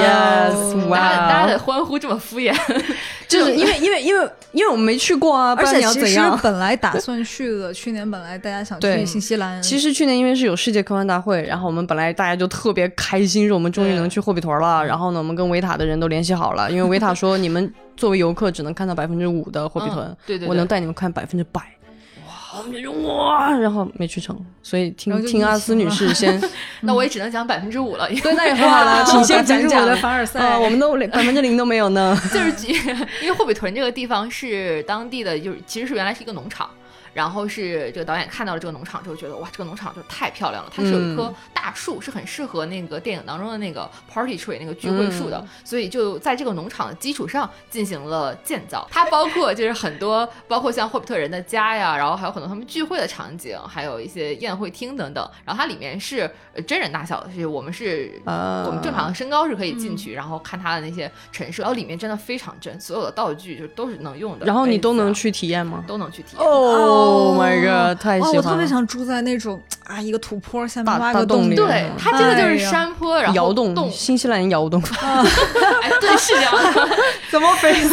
[0.00, 2.54] ，yes，大家大家的欢呼这么敷衍，
[3.28, 6.20] 就是因为因为因为因为我们没去过啊，不然你要而且其实？
[6.42, 14.82] 本来打算去的，去年本来大家想去新西兰，其实去年因为是有世界科幻大会，然后我们本来大家就特别开心，说我们终于能去霍比屯了。
[14.84, 17.70] 然后呢，我们跟维塔的人都联系好了，因为维塔说你们
[18.02, 21.60] 作为游客只能看到百分之五的霍比屯，嗯对对对我能带你们看百分之百。
[22.26, 26.42] 哇，我们就说哇，然后没去成，所以听听阿斯女士先，
[26.82, 32.20] 那我也只能讲百分之五了，因 为对，那也很好了， 请先讲我讲的凡尔赛，啊，我们都连百分之零都没有呢。
[32.32, 32.72] 就是举
[33.22, 36.68] 因为霍比屯这个地方是当地的，就是其实是原来是一个农场。
[37.14, 40.72] 然后是这个导演看到了这个农场之后，觉得哇，这个农场就是太漂亮了。
[40.74, 48.88] 它是有一棵大树，是很适合那个电影当中的那个 party tree 那个聚会树的，所以就在这个农场的基础上进行了建造。
[48.90, 55.30] 它包括就是很多，包括像霍比特人的家呀，然后还有很多他们聚会的场景，还有一些宴会厅等等。
[55.44, 56.20] 然后它里面是
[56.54, 66.46] 呃真人大小的，是我们是啊我们正常的身高是可以进去，然后看它的那些陈设，然后里面真的非常真，所有的道具就都是能用的，然后你都能去体验吗都能去体验。
[67.02, 68.50] ？Oh my god，太哇，喜欢了！
[68.50, 76.96] 我特别想住在那种啊一个土坡下面大挖个洞里，大洞里对，它真的就是山坡，然后窑洞洞，，新西兰窑洞， 哎，对，是这样的。
[77.30, 77.88] 怎么回事？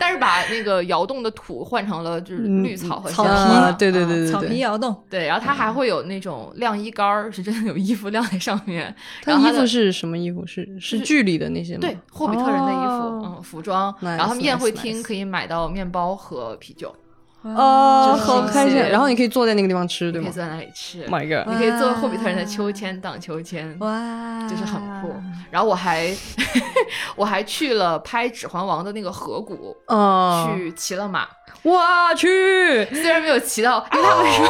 [0.00, 8.94] 但是把那个窑洞的土换成了就是嗯绿草和草香皮啊花对对对对草皮对，窑洞，对，然后它还会有那种晾衣杆儿，是真的有衣服晾在上面。
[9.24, 10.44] 然后它衣服是什么衣服？
[10.46, 11.80] 是是剧里的那些吗？
[11.80, 13.92] 对，霍比特人的衣服，哦嗯，服装。
[14.02, 16.94] Nice, 然后他们宴会厅可以买到面包和啤酒，
[17.54, 18.76] 哦，就是好开心！
[18.76, 21.04] 然后你可以坐在那个地方吃，对吗可以坐在那里吃。
[21.06, 21.52] ？My God！
[21.52, 25.14] 你可以坐霍比特人的秋千荡秋千，哇，就是很酷。
[25.50, 26.14] 然后我还
[27.16, 31.26] 我还去了拍《指环王》的那个河谷，哦，去骑了马。
[31.62, 31.82] 我
[32.16, 34.48] 去，虽然没有骑到，因为他们说，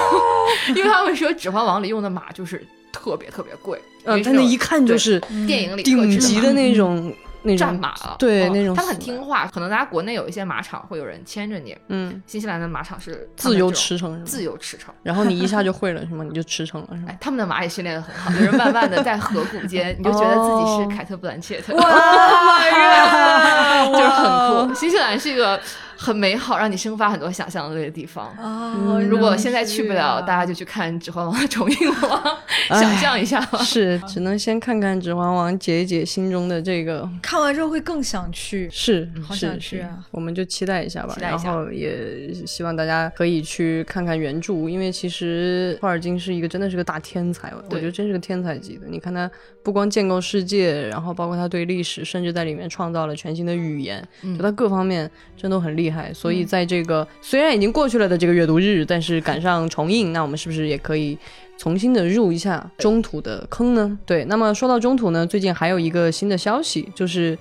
[0.76, 7.12] 因为他们说《指环王》里用的马就是特别特别贵，嗯，他那一看就是电影里顶级的那种
[7.54, 9.46] 战马了，对那种嗯他们很听话。
[9.52, 14.24] 可能大家国内有一些马场会有人牵着你，嗯，新西兰的马场是自由驰骋？
[14.24, 14.84] 自由驰骋。
[15.02, 16.24] 然后你一下就 会了是吗？
[16.24, 24.74] 你就驰骋了是吗哎？，他们的马也训练的很好，就是慢慢的在河谷间， 你就觉得自己是凯特·布兰切特， 哇就是很酷。
[24.74, 25.60] 新西兰是一个
[25.96, 28.32] 很美好，让你生发很多想象力的地方。
[28.38, 33.58] 哦，如果现在去不了，大家家就去看《指环王》的 重映了，想象一下吧。
[33.58, 37.08] 是，只能先看看《指环王》，解一解心中的这个。
[37.22, 38.68] 看完之后会更想去。
[38.70, 41.14] 是，好想去啊我们就期待一下吧。
[41.14, 48.86] 期待一下然后也希望大家可以去看看原著，因为其实托尔金是一个真的是个大天才，我觉得真是个天才级的。
[48.88, 49.30] 你看他
[49.62, 55.85] 不光建构世界，然后包括他对历史，甚至在里面创造了全新的语言，嗯就他各方面真都很厉害。
[56.12, 61.18] 所以在这个、虽然已经过去了的这个阅读日，但是赶上重映，那我们是不是也可以？
[61.58, 63.98] 重新的入一下中土的坑呢？
[64.04, 67.36] 对，那么说到中土呢，最近还有一个新的消息，就是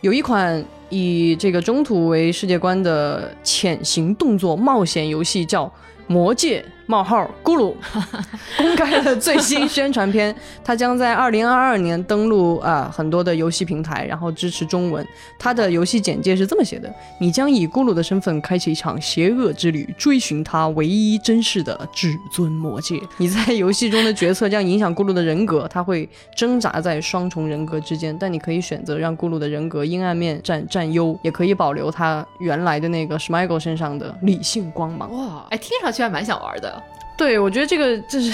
[0.00, 5.66] 有一款以这个中土为世界观的潜行动作冒险游戏，叫
[6.06, 7.74] 《魔戒：冒号咕噜》，
[8.56, 10.34] 公开了最新宣传片。
[10.64, 15.06] 它将在二零二二年登陆啊、很多的游戏平台，然后支持中文。
[15.38, 22.98] 它的游戏简介是这么写的：你将以咕噜的身份开启一场邪恶之旅，追寻他唯一真实的至尊魔戒。
[23.18, 35.12] 你在游戏中的决策将影响咕噜的人格，他会挣扎在双重人格之间，但你可以选择让咕噜的人格阴暗面占占优，也可以保留他原来的那个 Smiggle 身上的理性光芒。
[35.12, 36.77] 哇，哎，听上去还蛮想玩的。
[37.18, 38.32] 对，我觉得这个就是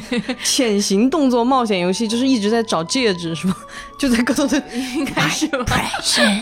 [0.44, 3.56] 潜行动作冒险游戏，就是一直在找戒指， 是吧？
[3.98, 4.62] 就在各种的
[4.94, 5.80] 应该是吧？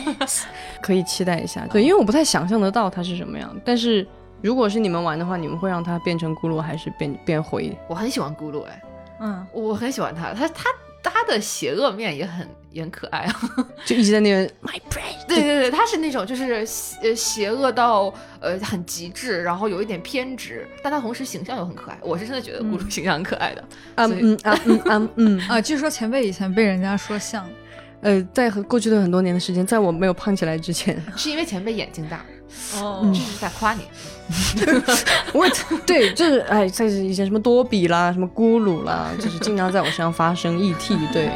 [0.83, 1.67] 可以期待一下。
[1.71, 4.07] 对，因为我不太想象得到它是什么样，但是
[4.43, 7.75] 如果是你们玩的话，你们会让它变成咕噜，还是变变回？
[7.89, 8.83] 我很喜欢咕噜，哎，
[9.21, 10.65] 嗯，我很喜欢他，他他
[11.03, 13.35] 他的邪恶面也很也很可爱啊。
[13.87, 15.27] 就一直在那边 my brain。
[15.27, 21.99] 对对对，他是那种就是邪呃邪恶到呃很极致，然后有一点偏执，但他同时形象又很可爱。
[22.03, 23.65] 我是真的觉得咕噜形象很可爱的。
[23.95, 27.49] 啊所以嗯啊嗯啊嗯， 啊，据说前辈以前被人家说像，
[28.03, 32.25] 呃，在和过去的很多年的时间，在我没有胖起来之前， 是因为前辈眼睛大，
[32.77, 33.83] 哦这是在夸你。
[35.33, 35.47] 我
[35.87, 41.31] 对，就是哎，在以前什么多比啦，什么咕噜啦，就是经常在我身上发生 ET，对。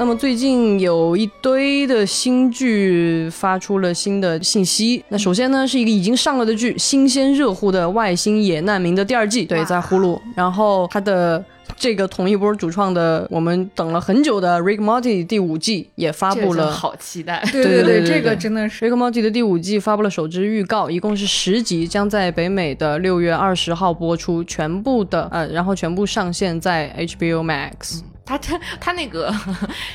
[0.00, 5.04] 那么最近有一堆的新剧发出了新的信息。
[5.10, 10.18] 那首先呢，是一个已经上了的剧，新鲜热乎的《外星野难民》的第二季，对，哇在呼噜。
[10.34, 11.44] 然后它的
[11.76, 16.72] 这个同一波主创的，我们等了很久的《Rick Morty》第五季也发布了。
[16.72, 17.46] 好期待。
[17.52, 28.00] 对对对对这个真的是 Rick Morty 的第五季发布了首支预告，一共是十集，将在北美的六月二十号播出，全部的呃，然后全部上线在 HBO Max。
[28.30, 29.34] 他他他那个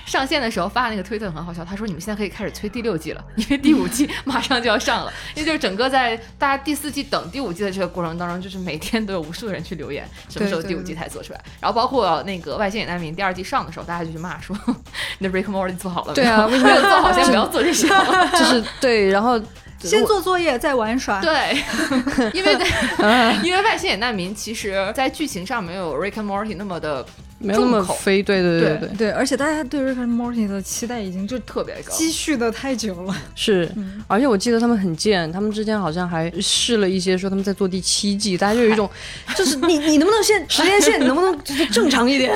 [0.06, 5.14] 上线的时候发的那个推特很好笑，他说你们现在可以开始催第六季了，因为第五季 马上就要上了。
[5.36, 11.42] 因为就是整个在大家第四季等第五季的这个过程当中，就是每天都有无数的人去留言，什么时候第五季才做出来。
[11.62, 14.58] 然后包括那个外星野难民第二季上的时候，大家就去骂说，
[15.20, 16.26] 那 Rick Morty 做好了没有？
[16.26, 17.14] 对啊，为什么没有做好？
[17.14, 17.88] 先不要做这些。
[17.88, 19.42] 就是对，然后。
[19.78, 21.56] 先做作业再玩耍，对，
[22.34, 22.58] 因为
[23.44, 27.06] 因为外星野难民其实，在剧情上没有 Rick and Morty 那么的
[27.38, 33.16] 没有那么飞，对对对对对，而且大家对 Rick and Morty 的期待已经就特别高，积蓄的太久了。
[33.36, 33.70] 是，
[34.08, 38.90] 而且我记得他们很贱，他们之前好像还试了一些，说他们在做第七季，大家就有一种，
[39.36, 41.38] 就是你你能不能先 时间线能不能
[41.72, 42.34] 正常一点？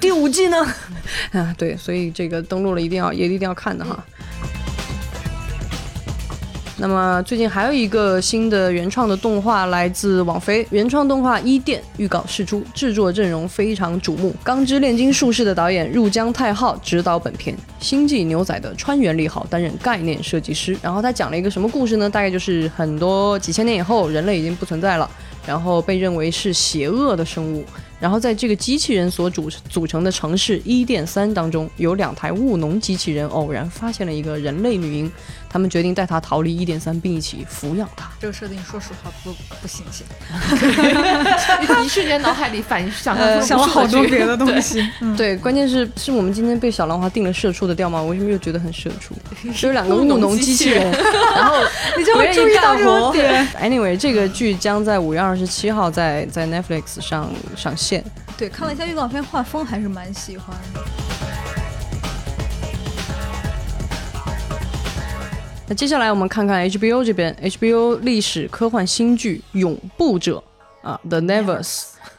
[0.00, 0.66] 第五季呢？
[1.32, 4.04] 啊，对，所以这个登录了一定要也一定要看的哈。
[6.82, 14.34] 那么最近还有一个新的原创的动画来自网飞原创动画《伊甸》预告释出，制作阵容非常瞩目。
[14.42, 20.76] 钢之炼金术士的导演入江太浩执导本片，星际牛仔的川原利好担任概念设计师。
[20.82, 22.10] 然后他讲了一个什么故事呢？
[22.10, 25.08] 大概就是很多几千年以后，人类已经不存在了，
[25.46, 27.64] 然后被认为是邪恶的生物。
[28.00, 35.12] 然后在这个机器人所组组成的城市伊甸三当中，有两台务农机器人偶然发现了一个人类女婴。
[35.52, 38.10] 他们决定带他逃离一点三，并一起抚养他。
[38.18, 40.06] 这个设定，说实话不不新鲜。
[41.84, 44.82] 一瞬间脑海里反应想想了好多别的东西。
[45.16, 48.00] 对，关键是是我们今天被小兰花定了社畜的调吗？
[48.00, 49.14] 我为什么又觉得很社畜？
[49.44, 50.90] 就是两个务农机器人，
[51.36, 51.56] 然后
[51.98, 53.46] 你就会注意到这点。
[53.60, 58.02] Anyway，这个剧将在五月二十七号在在 Netflix 上上线。
[58.38, 60.80] 对，看了一下预告片，画风还是蛮喜欢的。
[65.72, 70.44] 那接下来我们看看 HBO 这边，HBO 历史科幻新剧《永不者》
[70.86, 71.62] 啊，《The Nevers》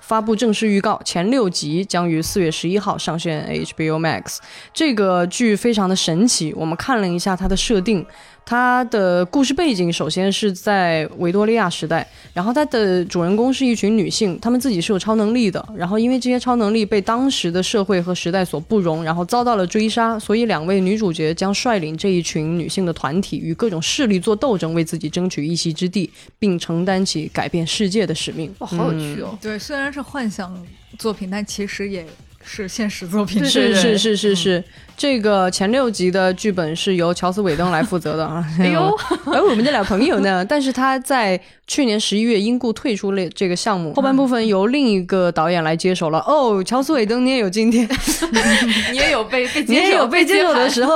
[0.02, 4.40] 发布正式预告，前六集将于四月十一号上线 HBO Max。
[4.74, 8.04] 这个剧非常的神奇，我们看了一下它的设定。
[8.46, 28.54] 它的故事背景首先是在维多利亚时代，然后它的主人公是一群女性，她们自己是有超能力的，然后因为这些超能力被当时的社会和时代所不容，然后遭到了追杀，所以两位女主角将率领这一群女性的团体与各种势力做斗争，为自己争取一席之地，并承担起改变世界的使命。
[28.60, 29.38] 哇，好有趣哦！
[29.42, 30.54] 对，虽然是幻想
[31.00, 32.06] 作品，但其实也
[32.44, 33.44] 是现实作品。
[33.44, 34.64] 是是是是是。
[34.96, 38.46] 这个前六集的剧本是由乔斯·韦登来负责的啊。
[38.60, 40.46] 哎呦，而我们这俩朋友呢？
[40.46, 46.20] 但是他在去年十一月因故退出了这个项目，后半部分由另一个导演来接手了。
[46.20, 47.90] 哦，乔斯·韦登，你也有今天，
[48.94, 50.96] 你也有被被你也有被接手的时候。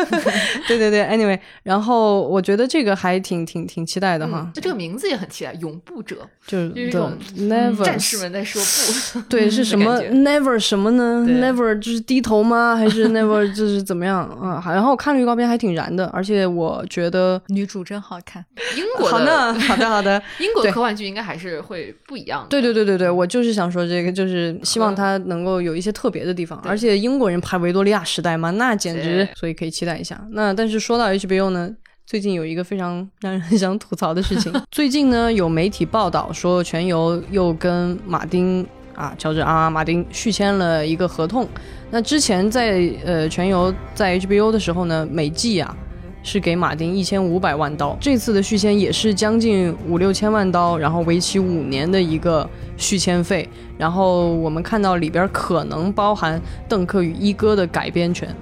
[0.68, 4.50] 对对对，Anyway，然后我觉得这个还挺挺挺期待的哈。
[4.54, 6.16] 就这个名字也很期待，永不者，
[6.46, 9.20] 就是这种 Never 战士们在说不。
[9.22, 12.74] 对，是什么 Never 什么呢？Never 就是低头吗？
[12.74, 13.46] 还是 Never？
[13.54, 14.62] 就是怎么样啊？
[14.68, 18.42] 然后我看了预告片，还挺燃的，而且我觉得女主真好看。
[18.74, 22.48] 英国的好的 好的好的，英国科幻剧应该还是会不一样的。
[22.48, 26.58] 对对对对对，我就是想说这个，就是希望它能够有一些特别的地方。
[26.64, 30.18] 而且英国人拍维多利亚时代嘛，那简直，所以可以期待一下。
[30.30, 31.70] 那但是说到 HBO 呢，
[32.06, 34.50] 最近有一个非常让人很想吐槽的事情。
[34.72, 38.66] 最近呢，有媒体报道说，全游又跟马丁。
[39.02, 41.48] 啊，乔治啊，马丁续签了一个合同。
[41.90, 45.76] 那之前在呃全游在 HBO 的时候呢，每季啊
[46.22, 47.96] 是给马丁一千五百万刀。
[48.00, 53.48] 这次的续签也是将近五六千万刀，然后为期五年的一个续签费。
[53.76, 58.32] 然后我们看到里边可能包含邓克与一哥的改编权。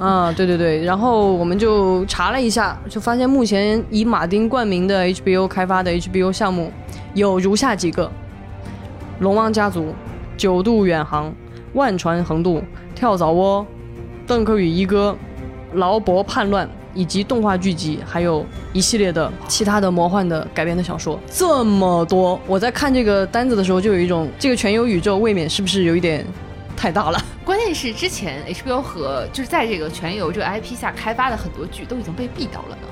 [0.00, 0.82] 啊，对对对。
[0.82, 6.72] 然后我们就查了一下，就发现目前以马丁冠名的 HBO 开发的 HBO 项目
[7.14, 8.10] 有如下几个。
[9.22, 9.94] 龙王家族、
[10.36, 11.32] 九度远航、
[11.74, 12.60] 万船横渡、
[12.92, 13.64] 跳蚤窝、
[14.26, 15.16] 邓克与一哥、
[15.74, 22.38] 劳勃叛乱，以及动画剧集，还有一系列的其他的魔幻的改编的小说，这么多！
[22.48, 26.26] 我在看这个单子的时候，就有一种这个全游宇宙未免是不是有一点
[26.76, 27.24] 太大了？
[27.44, 32.88] 关键是之前 HBO 和就是在这个全游这个 IP 下开发的很多剧都已经被毙掉了呢。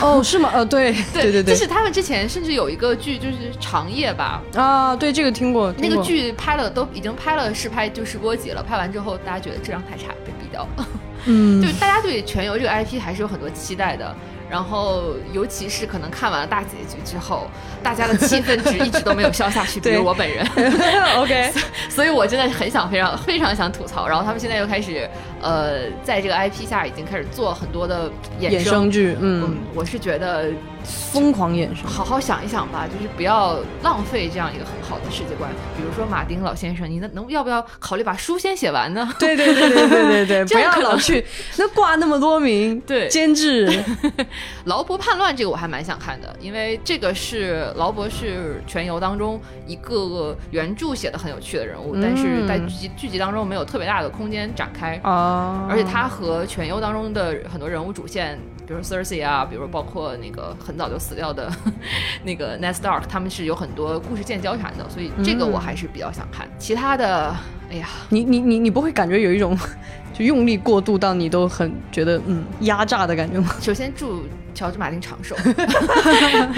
[0.00, 0.50] 哦，是吗？
[0.52, 4.42] 呃， 对，对对对，就是他们之前甚至有一个剧，就是长夜吧。
[4.54, 5.72] 啊，对，这个听过。
[5.78, 8.62] 那个剧拍了，都已经拍了试拍，就试播集了。
[8.62, 10.88] 拍完之后，大家觉得质量太差，被毙掉了。
[11.26, 14.14] 嗯， 就大家对全游这个 IP 还是有很多期待的。
[14.52, 17.48] 然后，尤其是可能看完了大结局之后，
[17.82, 19.80] 大家的气氛值一直都没有消下去。
[19.80, 20.46] 比如我本人。
[21.16, 21.50] OK，
[21.88, 24.06] 所以我真的很想非常非常想吐槽。
[24.06, 25.08] 然后他们现在又开始
[25.40, 28.10] 呃，在这个 IP 下已经开始做很多的
[28.42, 30.50] 衍生生剧，嗯嗯，，我是觉得
[30.84, 31.86] 疯狂眼神。
[31.86, 35.50] 好好想一想吧，就是不要浪费这样一个很好的世界观。
[35.76, 39.08] 比如说马丁老先生，你能能要不要考虑把书先写完呢？
[39.18, 41.24] 对对对对对对对，不要老去
[41.56, 43.70] 那挂那么多名， 对监制，
[44.64, 55.00] 劳勃叛乱这个我还蛮想看的，因为这个是劳勃是全游当中一个原著写的很有趣的人物，但是在嗯剧集剧集当中没有特别大的空间展开。
[55.02, 61.50] 啊，而且他和全游当中的很多人物主线，比如 Cersei 啊，比如包括那个很早就死掉的
[62.24, 66.46] 那个 Ned Stark，他们是有很多故事线交缠的，所以这个我还是比较想看。
[66.58, 67.34] 其他的，
[67.70, 69.56] 哎呀，你你你你不会感觉有一种
[70.12, 73.54] 就用力过度到你都很觉得嗯压榨的感觉吗？
[73.62, 75.34] 首先祝乔治马丁长寿，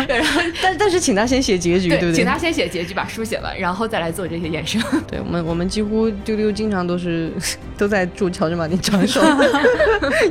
[0.09, 2.13] 然后但但是请他先写结局，对不对？
[2.13, 4.83] 请他先写结局，把书写完，然后再来做这些衍生。
[5.07, 7.33] 对我们我们几乎丢丢经常都是
[7.79, 9.23] 都在祝乔治马丁长寿，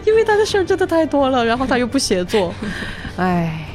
[0.06, 2.54] 因为他的事儿真的太多了，然后他又不写作，
[3.16, 3.66] 唉。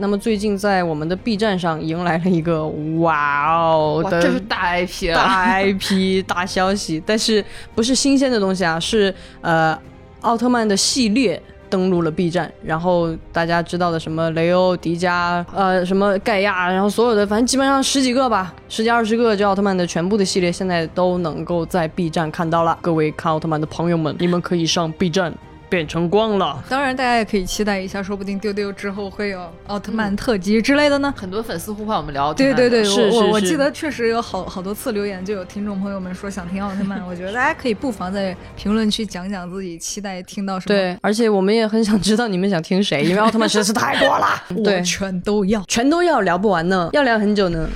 [0.00, 2.66] 那么最近在我们的 B 站上迎来了一个
[2.98, 5.14] 哇哦哇，的这是大 IP 啊！
[5.14, 7.44] 大 IP 大消息，但是
[7.74, 9.78] 不是新鲜的东西啊，是呃
[10.22, 11.40] 奥特曼的系列。
[11.70, 22.76] 登录了 B 站，然后大家知道的什么雷欧、迪迦，呃，什么盖亚，然后所有的，反正基本上十几个吧，十几二十个，这奥特曼的全部的系列现在都能够在 B 站看到了。
[22.82, 25.32] 各位看奥特曼的朋友们，你们可以上 B 站
[25.70, 26.62] 变成光了。
[26.68, 31.14] 当然，大家也可以期待一下，说不定丢丢之后会有奥特曼特辑之类的呢。
[31.16, 40.76] 很多粉丝呼唤我们聊奥特曼，对对对，是是是我我我记得确实有好好多次留言，就有听众朋友们说想听奥特曼， 我觉得大家可以不妨在评论区讲讲自己期待听到什么。
[40.76, 44.26] 对，而且我们也很想知道你们想听谁，因为奥特曼实在是太多了。
[44.64, 45.62] 对我，全都要。
[45.68, 47.68] 全都要聊不完呢，要聊很久呢。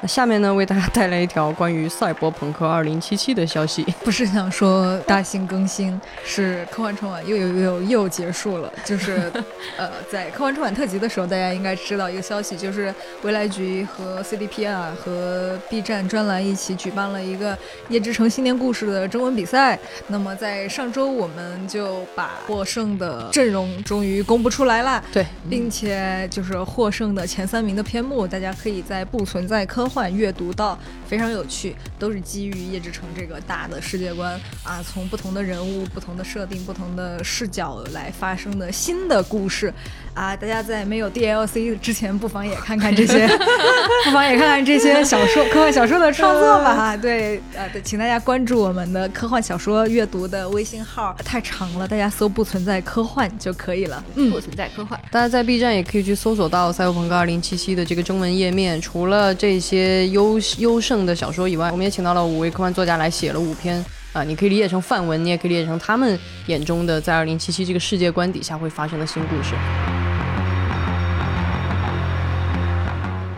[0.00, 3.00] 那下面呢，为大家带来一条关于《赛博朋克2077》
[3.34, 3.84] 的消息。
[4.04, 8.72] 不是想说大型更新，是科幻春晚又又又又结束了。
[8.84, 9.30] 就是，
[9.76, 17.54] 呃，在科幻春晚特辑的时候，大家应该知道一个消息，就是未来局和 CDPR 和 B 站专栏一起举办了一个
[17.88, 19.76] 《夜之城新年故事》的征文比赛。
[20.06, 25.02] 那么在上周，我们就把获胜的阵容终于公布出来了。
[25.12, 39.72] 对，并且就是获胜的前三名的篇目，大家可以在不存在科幻阅读到，非常有趣，都是基于叶之城这个大的世界观啊，从不同的人物、不同的设定、不同的视角来发生的新的故事
[40.18, 40.36] 啊。
[40.36, 43.26] 大家在没有 DLC 之前，不妨也看看这些，
[44.04, 46.96] 不妨也看看这些小说、科幻小说的创作吧。
[46.96, 54.02] 对，呃，对请大家关注我们的科幻小说阅读的微信号，太长了，大家搜“不存在科幻”就可以了。
[54.16, 54.98] 嗯不存在科幻。
[55.10, 58.80] 大家在 B 站也可以去搜索到《赛博朋克2077》的这个中文页面。
[58.80, 63.84] 除了这些优优胜的小说以外，我们也请到了五位科幻作家来写了五篇。
[64.14, 69.54] 啊，你可以理解成范文，你也可以理解成他们眼中的在2077这个世界观底下会发生的新故事。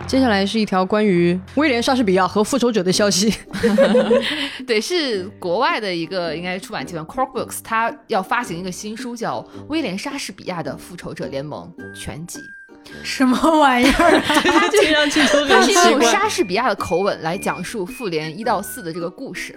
[0.07, 3.33] 接下来是一条关于威廉·莎士比亚和复仇者的消息。
[4.67, 12.39] 对，是国外的一个应该出版集团 Cork Books，它要发行一个新书，叫《威廉·莎士比亚的复仇者联盟全集》。
[13.03, 14.21] 什么玩意儿？
[14.81, 15.91] 听上去都很奇怪。
[15.91, 19.55] 用莎士比亚的口吻来讲述复联一到四的这个故事。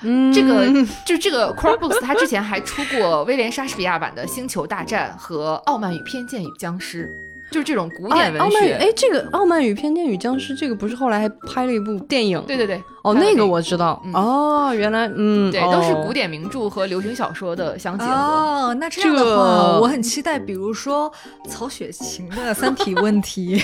[0.00, 0.66] 嗯这个
[1.04, 7.08] 就这个 Cork Books，它之前还出过威廉·莎士比亚版的《星球大战》和《傲慢与偏见与僵尸》，
[7.50, 8.38] 就是这种古典文学。
[8.38, 12.42] 傲慢与哎，这个《傲慢与偏见与僵尸》这个不是后来还拍了一部电影？
[12.46, 14.02] 对对对，哦，那个我知道。
[14.04, 18.10] 嗯哦，原来嗯，对，哦都是古典名著和流行小说的相结合。
[18.12, 21.10] 哦，那这样的话，我很期待，比如说
[21.48, 23.62] 曹雪芹的《三体》问题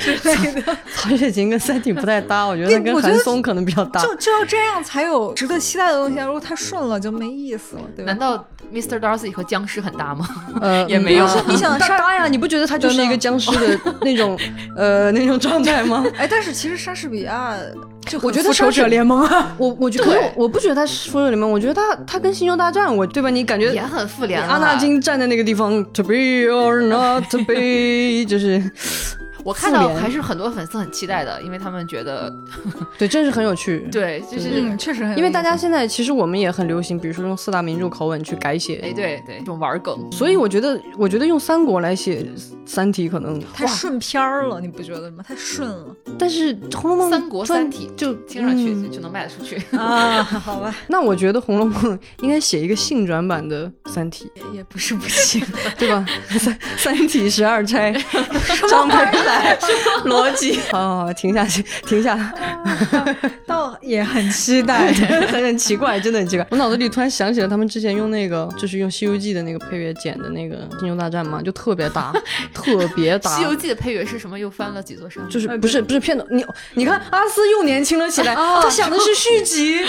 [0.00, 4.02] 之类的， 曹雪芹跟三体不太搭，我觉得跟韩松可能比较搭。
[4.02, 6.26] 就就要这样才有值得期待的东西啊！
[6.26, 8.18] 如果太顺了，就没意思了，对吧难？
[8.18, 8.98] 道 Mr.
[9.00, 10.26] Darcy 和僵尸很搭吗？
[10.60, 12.26] 呃， 也没有嗯你想莎搭搭呀？
[12.28, 14.38] 你不觉得他就是一个僵尸的那种
[14.76, 16.04] 呃那种状态吗？
[16.16, 17.56] 哎，但是其实莎士比亚
[18.06, 23.30] 就我觉得复仇者联盟啊， 我我觉得我不觉得他是复仇者联盟，我觉得他他跟星球大战，我对吧？
[23.30, 28.62] 你感觉也很复联阿纳金站在那个地方，to be or not to be，就是
[29.44, 32.34] 我看到还是很多粉丝很期待的，因为他们觉得，
[32.98, 33.86] 对，真是很有趣。
[33.92, 42.22] 对，就是，嗯，确实很因为大家现在其实我们也很流行，比如说用四大名著口吻去改写，哎，对对，这种玩梗，所以我觉得，我觉得用三国来写
[42.64, 45.22] 《三体》可能，太顺片儿了，你不觉得吗？
[45.26, 49.60] 太顺了但是《红楼梦》三国三体就听上去嗯就能卖得出去。
[49.76, 50.22] 啊！
[50.22, 55.40] 好吧， 那我觉得《红楼梦》应该写一个性转版的《三体也也不是不行，》，
[55.76, 56.04] 对吧？
[56.38, 57.92] 三三体十二钗，
[58.70, 58.96] 张培
[59.34, 59.58] 来，
[60.06, 60.58] 逻辑。
[60.72, 62.32] 哦，停下去， 停下，
[63.46, 64.92] 倒也很期待，
[65.26, 66.46] 很很奇怪，真的很奇怪。
[66.50, 72.12] 我脑子里突然想起了他们之前用那个，就是用《西游记》的那个配乐剪的那个《星球大战》嘛，就特别搭，
[72.54, 73.30] 特别搭。
[73.36, 74.38] 《西游记》的配乐是什么？
[74.38, 75.26] 又翻了几座山？
[75.28, 76.24] 就是不是不是片头？
[76.30, 79.80] 你你看阿斯又年轻了起来，他想的是续集，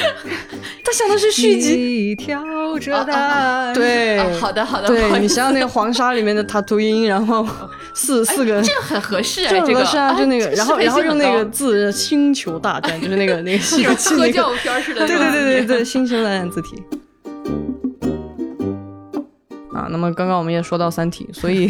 [0.84, 2.16] 他想的是续集。
[2.16, 2.44] 跳
[2.80, 4.88] 着的，对，好的好的。
[4.88, 7.46] 对你想想那个黄沙里面的塔图因，然后
[7.96, 16.84] 四四个，这个很合适，这个合适啊，就那个， 然后然后用那个字“星球大战”，就是那个那个西游记那个片似的，对对对对对，星球大战字体。
[19.74, 21.70] 啊，那么刚刚我们也说到《三体》，所以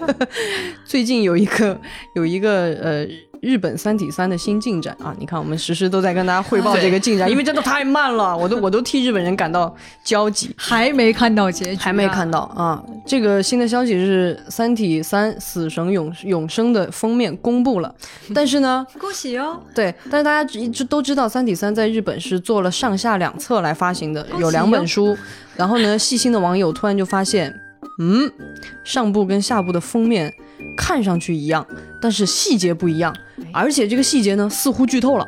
[0.84, 1.80] 最近有一个
[2.14, 2.50] 有一个
[2.82, 3.06] 呃。
[3.46, 5.14] 日本《三体三》的新进展啊！
[5.20, 9.72] 你看，我们时时都在跟大家汇报这个进展，因为真的太慢了， 我都我都替日本人感到
[10.02, 10.52] 焦急。
[10.56, 12.82] 还没看到结局，还没看到啊！
[13.06, 17.94] 这个新的消息是《三体三：死神永永生》的封面公布了，
[18.34, 19.60] 但是呢，恭喜哦！
[19.72, 25.16] 对，但是大家一直都知道，《三体三》在日本是做了上下两册来发行的，有两本书。
[25.54, 27.54] 然后呢，细心的网友突然就发现，
[27.98, 28.30] 嗯，
[28.84, 30.32] 上部跟下部的封面
[30.76, 31.66] 看上去一样，
[32.00, 33.14] 但是细节不一样。
[33.52, 35.26] 而且这个细节呢，似乎剧透了。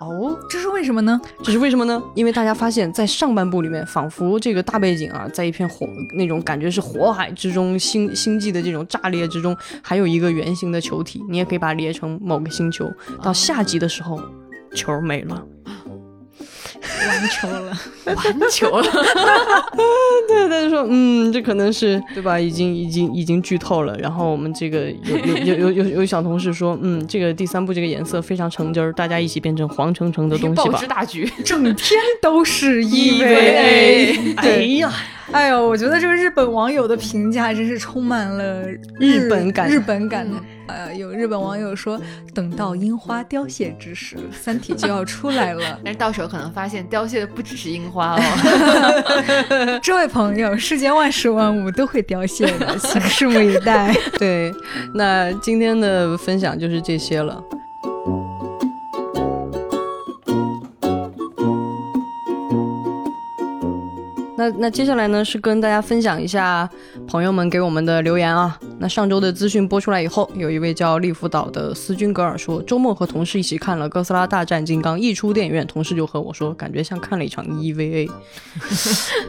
[0.00, 1.20] 哦，这是为什么呢？
[1.42, 2.00] 这是为什么呢？
[2.14, 12.88] 因为大家发现，在上半部里面，仿佛这个大背景啊，在一片火那种感觉是火海之中，星星际的这种炸裂之中，还有一个圆形的球体，你也可以把它列成某个星球。
[13.20, 14.22] 到下集的时候，
[14.72, 15.44] 球没了。
[16.82, 18.90] 完球了，完球了。
[20.28, 22.38] 对，他就说，嗯，这可能是对吧？
[22.38, 23.96] 已经，已经，已经剧透了。
[23.98, 30.78] 然后我们这个有有有有有有小同事说，嗯，这个第三部这个颜色非常橙汁儿，大家一起变成黄橙橙的东西吧。
[30.80, 34.36] 报大局，整天都是 EVA。
[34.36, 34.48] 哎
[34.78, 34.92] 呀。
[35.32, 38.62] 哎呦，我觉得这个日本网友的评价真是充满了
[38.98, 40.36] 日本感，日本感的。
[40.66, 41.98] 呃，有日本网友说，
[42.34, 45.78] 等到樱花凋谢之时，《三体》就要出来了。
[45.84, 49.80] 但是到时候可能发现凋谢的不只是樱花哦。
[49.82, 53.94] 这位朋友，世间万事万物都会凋谢的，请拭目以待。
[54.18, 54.52] 对，
[54.94, 57.42] 那今天的分享就是这些了。
[64.38, 66.68] 那那接下来呢是跟大家分享一下
[67.08, 68.56] 朋友们给我们的留言啊。
[68.78, 78.08] 那上周的资讯播出来以后，有一位叫利福岛的斯君格尔说，周末和同事一起看了《哥斯拉大战金刚》，一出电影院，同事就和我说，感觉像看了一场 EVA。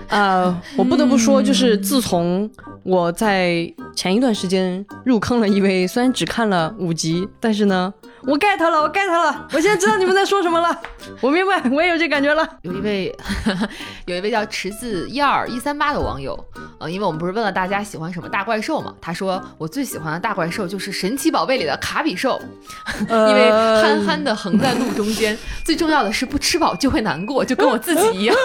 [0.09, 2.47] 啊， 我不得不说，就是自从
[2.83, 7.91] 我在前一段时间入坑了 EVA，虽然只看了五集，但是呢。
[8.23, 10.81] 我 get 了，我 get 了，我现在知道你们在说什么了。
[11.21, 12.47] 我明白，我也有这感觉了。
[12.61, 13.15] 有一位，
[14.05, 16.37] 有一位叫池子一二一三八的网友，
[16.79, 18.93] 呃，因为我们不是问了大家喜欢什么大怪兽嘛？
[19.01, 22.39] 他说我最喜欢的大怪兽就是神奇宝贝里的卡比兽，
[23.07, 23.49] 因为
[23.81, 28.35] 憨憨的横在路中间，最重要的是不吃饱就会难过，就跟我自己一样。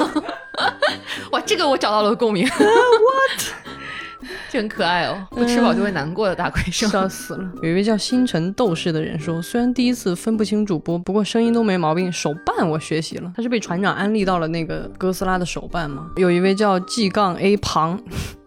[1.33, 2.47] 哇，这个我找到了共鸣。
[2.47, 3.43] What？
[4.51, 5.27] 真可爱哦！
[5.31, 7.51] 不吃饱就会难过的大怪兽，笑死了。
[7.63, 12.11] 有一位叫星辰斗士的人说，虽然第一次分不清主播，不过声音都没毛病。
[12.11, 16.11] 手办我学习了，他是被船长安利到了那个哥斯拉的手办吗？
[16.17, 18.01] 有一位叫 G 杠 A 庞。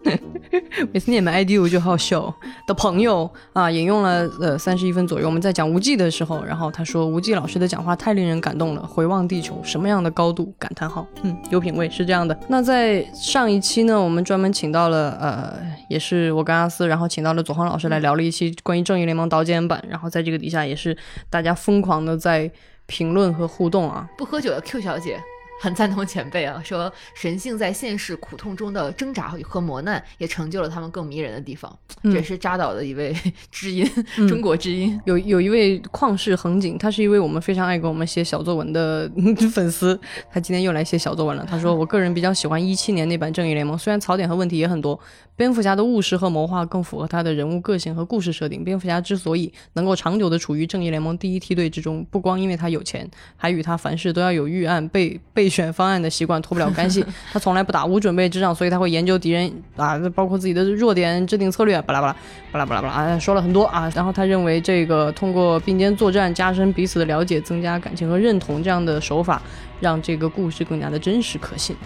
[0.92, 2.34] 每次念们 ID 我就好笑
[2.66, 5.26] 的朋友啊，引用了呃三十一分左右。
[5.26, 8.86] 我们在讲无忌的时候，然后他说无忌老师的讲话太令人感动了。
[8.86, 10.54] 回望地球，什么样的高度？
[10.58, 11.06] 感叹号。
[11.22, 12.38] 嗯，有品位是这样的。
[12.48, 15.54] 那在上一期呢，我们专门请到了呃，
[15.90, 19.84] 也是我跟阿斯，然后请到了左航老师来聊了一期关于正义联盟导剪版。
[19.88, 20.96] 然后在这个底下也是
[21.28, 22.50] 大家疯狂的在
[22.86, 24.08] 评论和互动啊。
[24.16, 25.20] 不喝酒的 Q 小姐。
[25.60, 31.76] 很赞同前辈啊，说神性在现实苦痛中的挣扎和磨难，也成就了他们更迷人的地方。
[32.04, 33.14] 这也是扎导的一位
[33.50, 33.84] 知音，
[34.28, 35.00] 中国知音。
[35.04, 39.10] 有有一位旷世恒景，他是一位我们非常爱给我们写小作文的
[39.52, 39.98] 粉丝。
[40.32, 41.44] 他今天又来写小作文了。
[41.48, 44.98] 他说： “我个人比较喜欢一七年那版正义联盟，虽然槽点和问题也很多。
[45.34, 48.64] 蝙蝠侠的务实和谋划更符合他的人物个性和故事设定。
[48.64, 62.16] 蝙蝠侠之所以能够长久的处于正义联盟第一梯队之中，不光因为他有钱，还与他凡事都要有预案被被。”选方案的习惯脱不了干系， 他从来不打无准备之仗，所以他会研究敌人啊，包括自己的弱点，制定策略，巴拉巴拉
[62.52, 63.90] 巴拉巴拉巴拉啊，说了很多啊。
[63.94, 69.40] 然后他认为这个通过并肩作战，加深彼此的了解，增加感情和认同这样的手法，
[69.80, 71.76] 让这个故事更加的真实可信。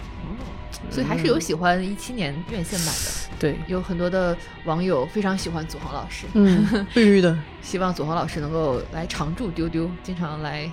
[0.89, 4.35] 所以还是有喜欢一七年院线版的，对，有很多的
[4.65, 10.69] 网友非常喜欢祖航老师，嗯，必须的， 希望祖航老师能够来常驻丢丢，经常来。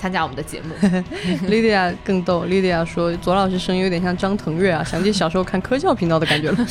[0.00, 0.74] 参加我们的节目，
[1.46, 2.46] Lydia 更逗。
[2.46, 6.66] Lydia 说：“左老师声音有点像张腾岳啊，想起小时候看科教频道的感觉了，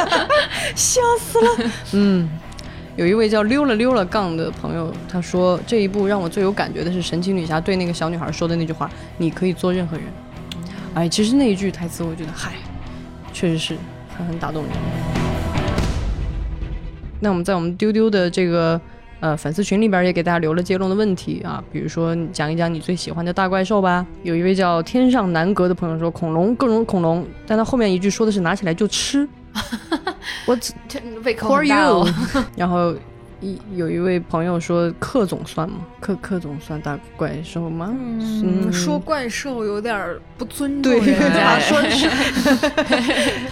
[0.74, 2.26] 笑死了。”嗯，
[2.96, 10.06] 有一位叫溜了溜了杠的朋友，他说这一部让我最有感觉的是神奇女侠对那个小女孩说的那句话：“你可以做任何人。”
[10.94, 12.52] 哎，其实那一句台词，我觉得嗨，
[13.30, 13.76] 确实是
[14.16, 14.72] 很很打动人。
[17.20, 18.80] 那我们在我们丢丢的这个
[19.24, 24.04] 呃粉丝群里边也给大家留了接龙的问题啊，比如说讲一讲你最喜欢的大怪兽吧。
[24.22, 29.26] 有一位叫天上南阁的朋友说恐龙各种恐龙，但他后面一句说的是拿起来就吃。
[30.44, 30.54] 我
[30.86, 32.06] 这胃口很大哦。
[32.54, 32.94] 然后
[33.40, 35.76] 一有一位朋友说克总算吗？
[36.00, 37.94] 克克总算大怪兽吗？
[37.96, 41.82] 嗯，说怪兽有点不尊重对人家， 说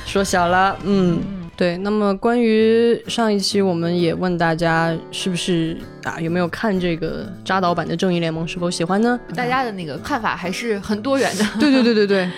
[0.04, 1.40] 说小了，嗯。
[1.62, 9.20] 对，那么关于上一期我们也问大家是不是啊有没有看这个扎导版的正义联盟，是否喜欢呢？
[9.36, 11.44] 大家的那个看法还是很多元的。
[11.60, 12.28] 对对对对对，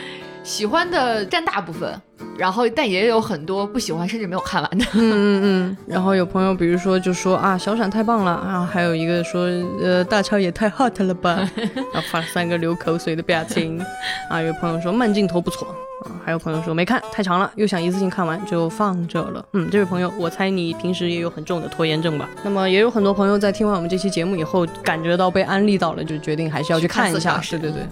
[0.45, 2.01] 喜欢的占大部分，
[2.39, 4.85] 然后但也有很多不喜欢甚至没有看完的。
[4.93, 5.77] 嗯嗯嗯。
[5.87, 9.49] 然后有朋友比如说就说啊小闪太棒了，然后还有一个说
[9.81, 13.83] 呃大乔也太 hot 了吧，然 后发了三个流口水的表情。
[14.29, 15.67] 啊，有朋友说慢镜头不错。
[16.05, 19.43] 啊，还有朋友说没看太长了，又想一次性看完，就放着了。
[19.55, 22.29] 嗯，这位朋友，我猜你平时也有很重的拖延症吧？
[22.43, 27.41] 那么也有很多朋友在听完我们这期节目以后，感觉到被安利到了，就决定还是要去看一下。
[27.49, 27.89] 对对对。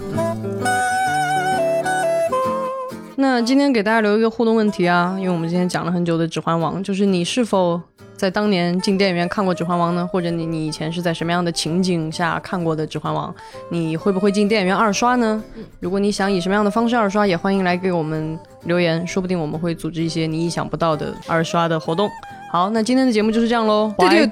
[3.16, 7.80] 那今天给大家留一个互动问题啊，因为我们今天讲了很久的《指环王》，就是你是否？
[8.14, 13.28] 在当年进电影院看过《指环王》呢，或者你你以前是在什么样的情景下看过的《指环王》？
[13.68, 15.42] 你会不会进电影院二刷呢？
[15.80, 22.08] 如果你想以什么样的方式二刷，也欢迎来给我们留言，说不定我们会组织一些你意想不到的二刷的活动。
[22.52, 24.24] 好，那今天的节目就是这样喽，拜拜，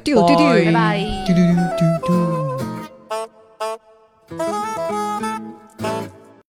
[0.66, 0.72] 拜
[4.39, 4.70] 拜。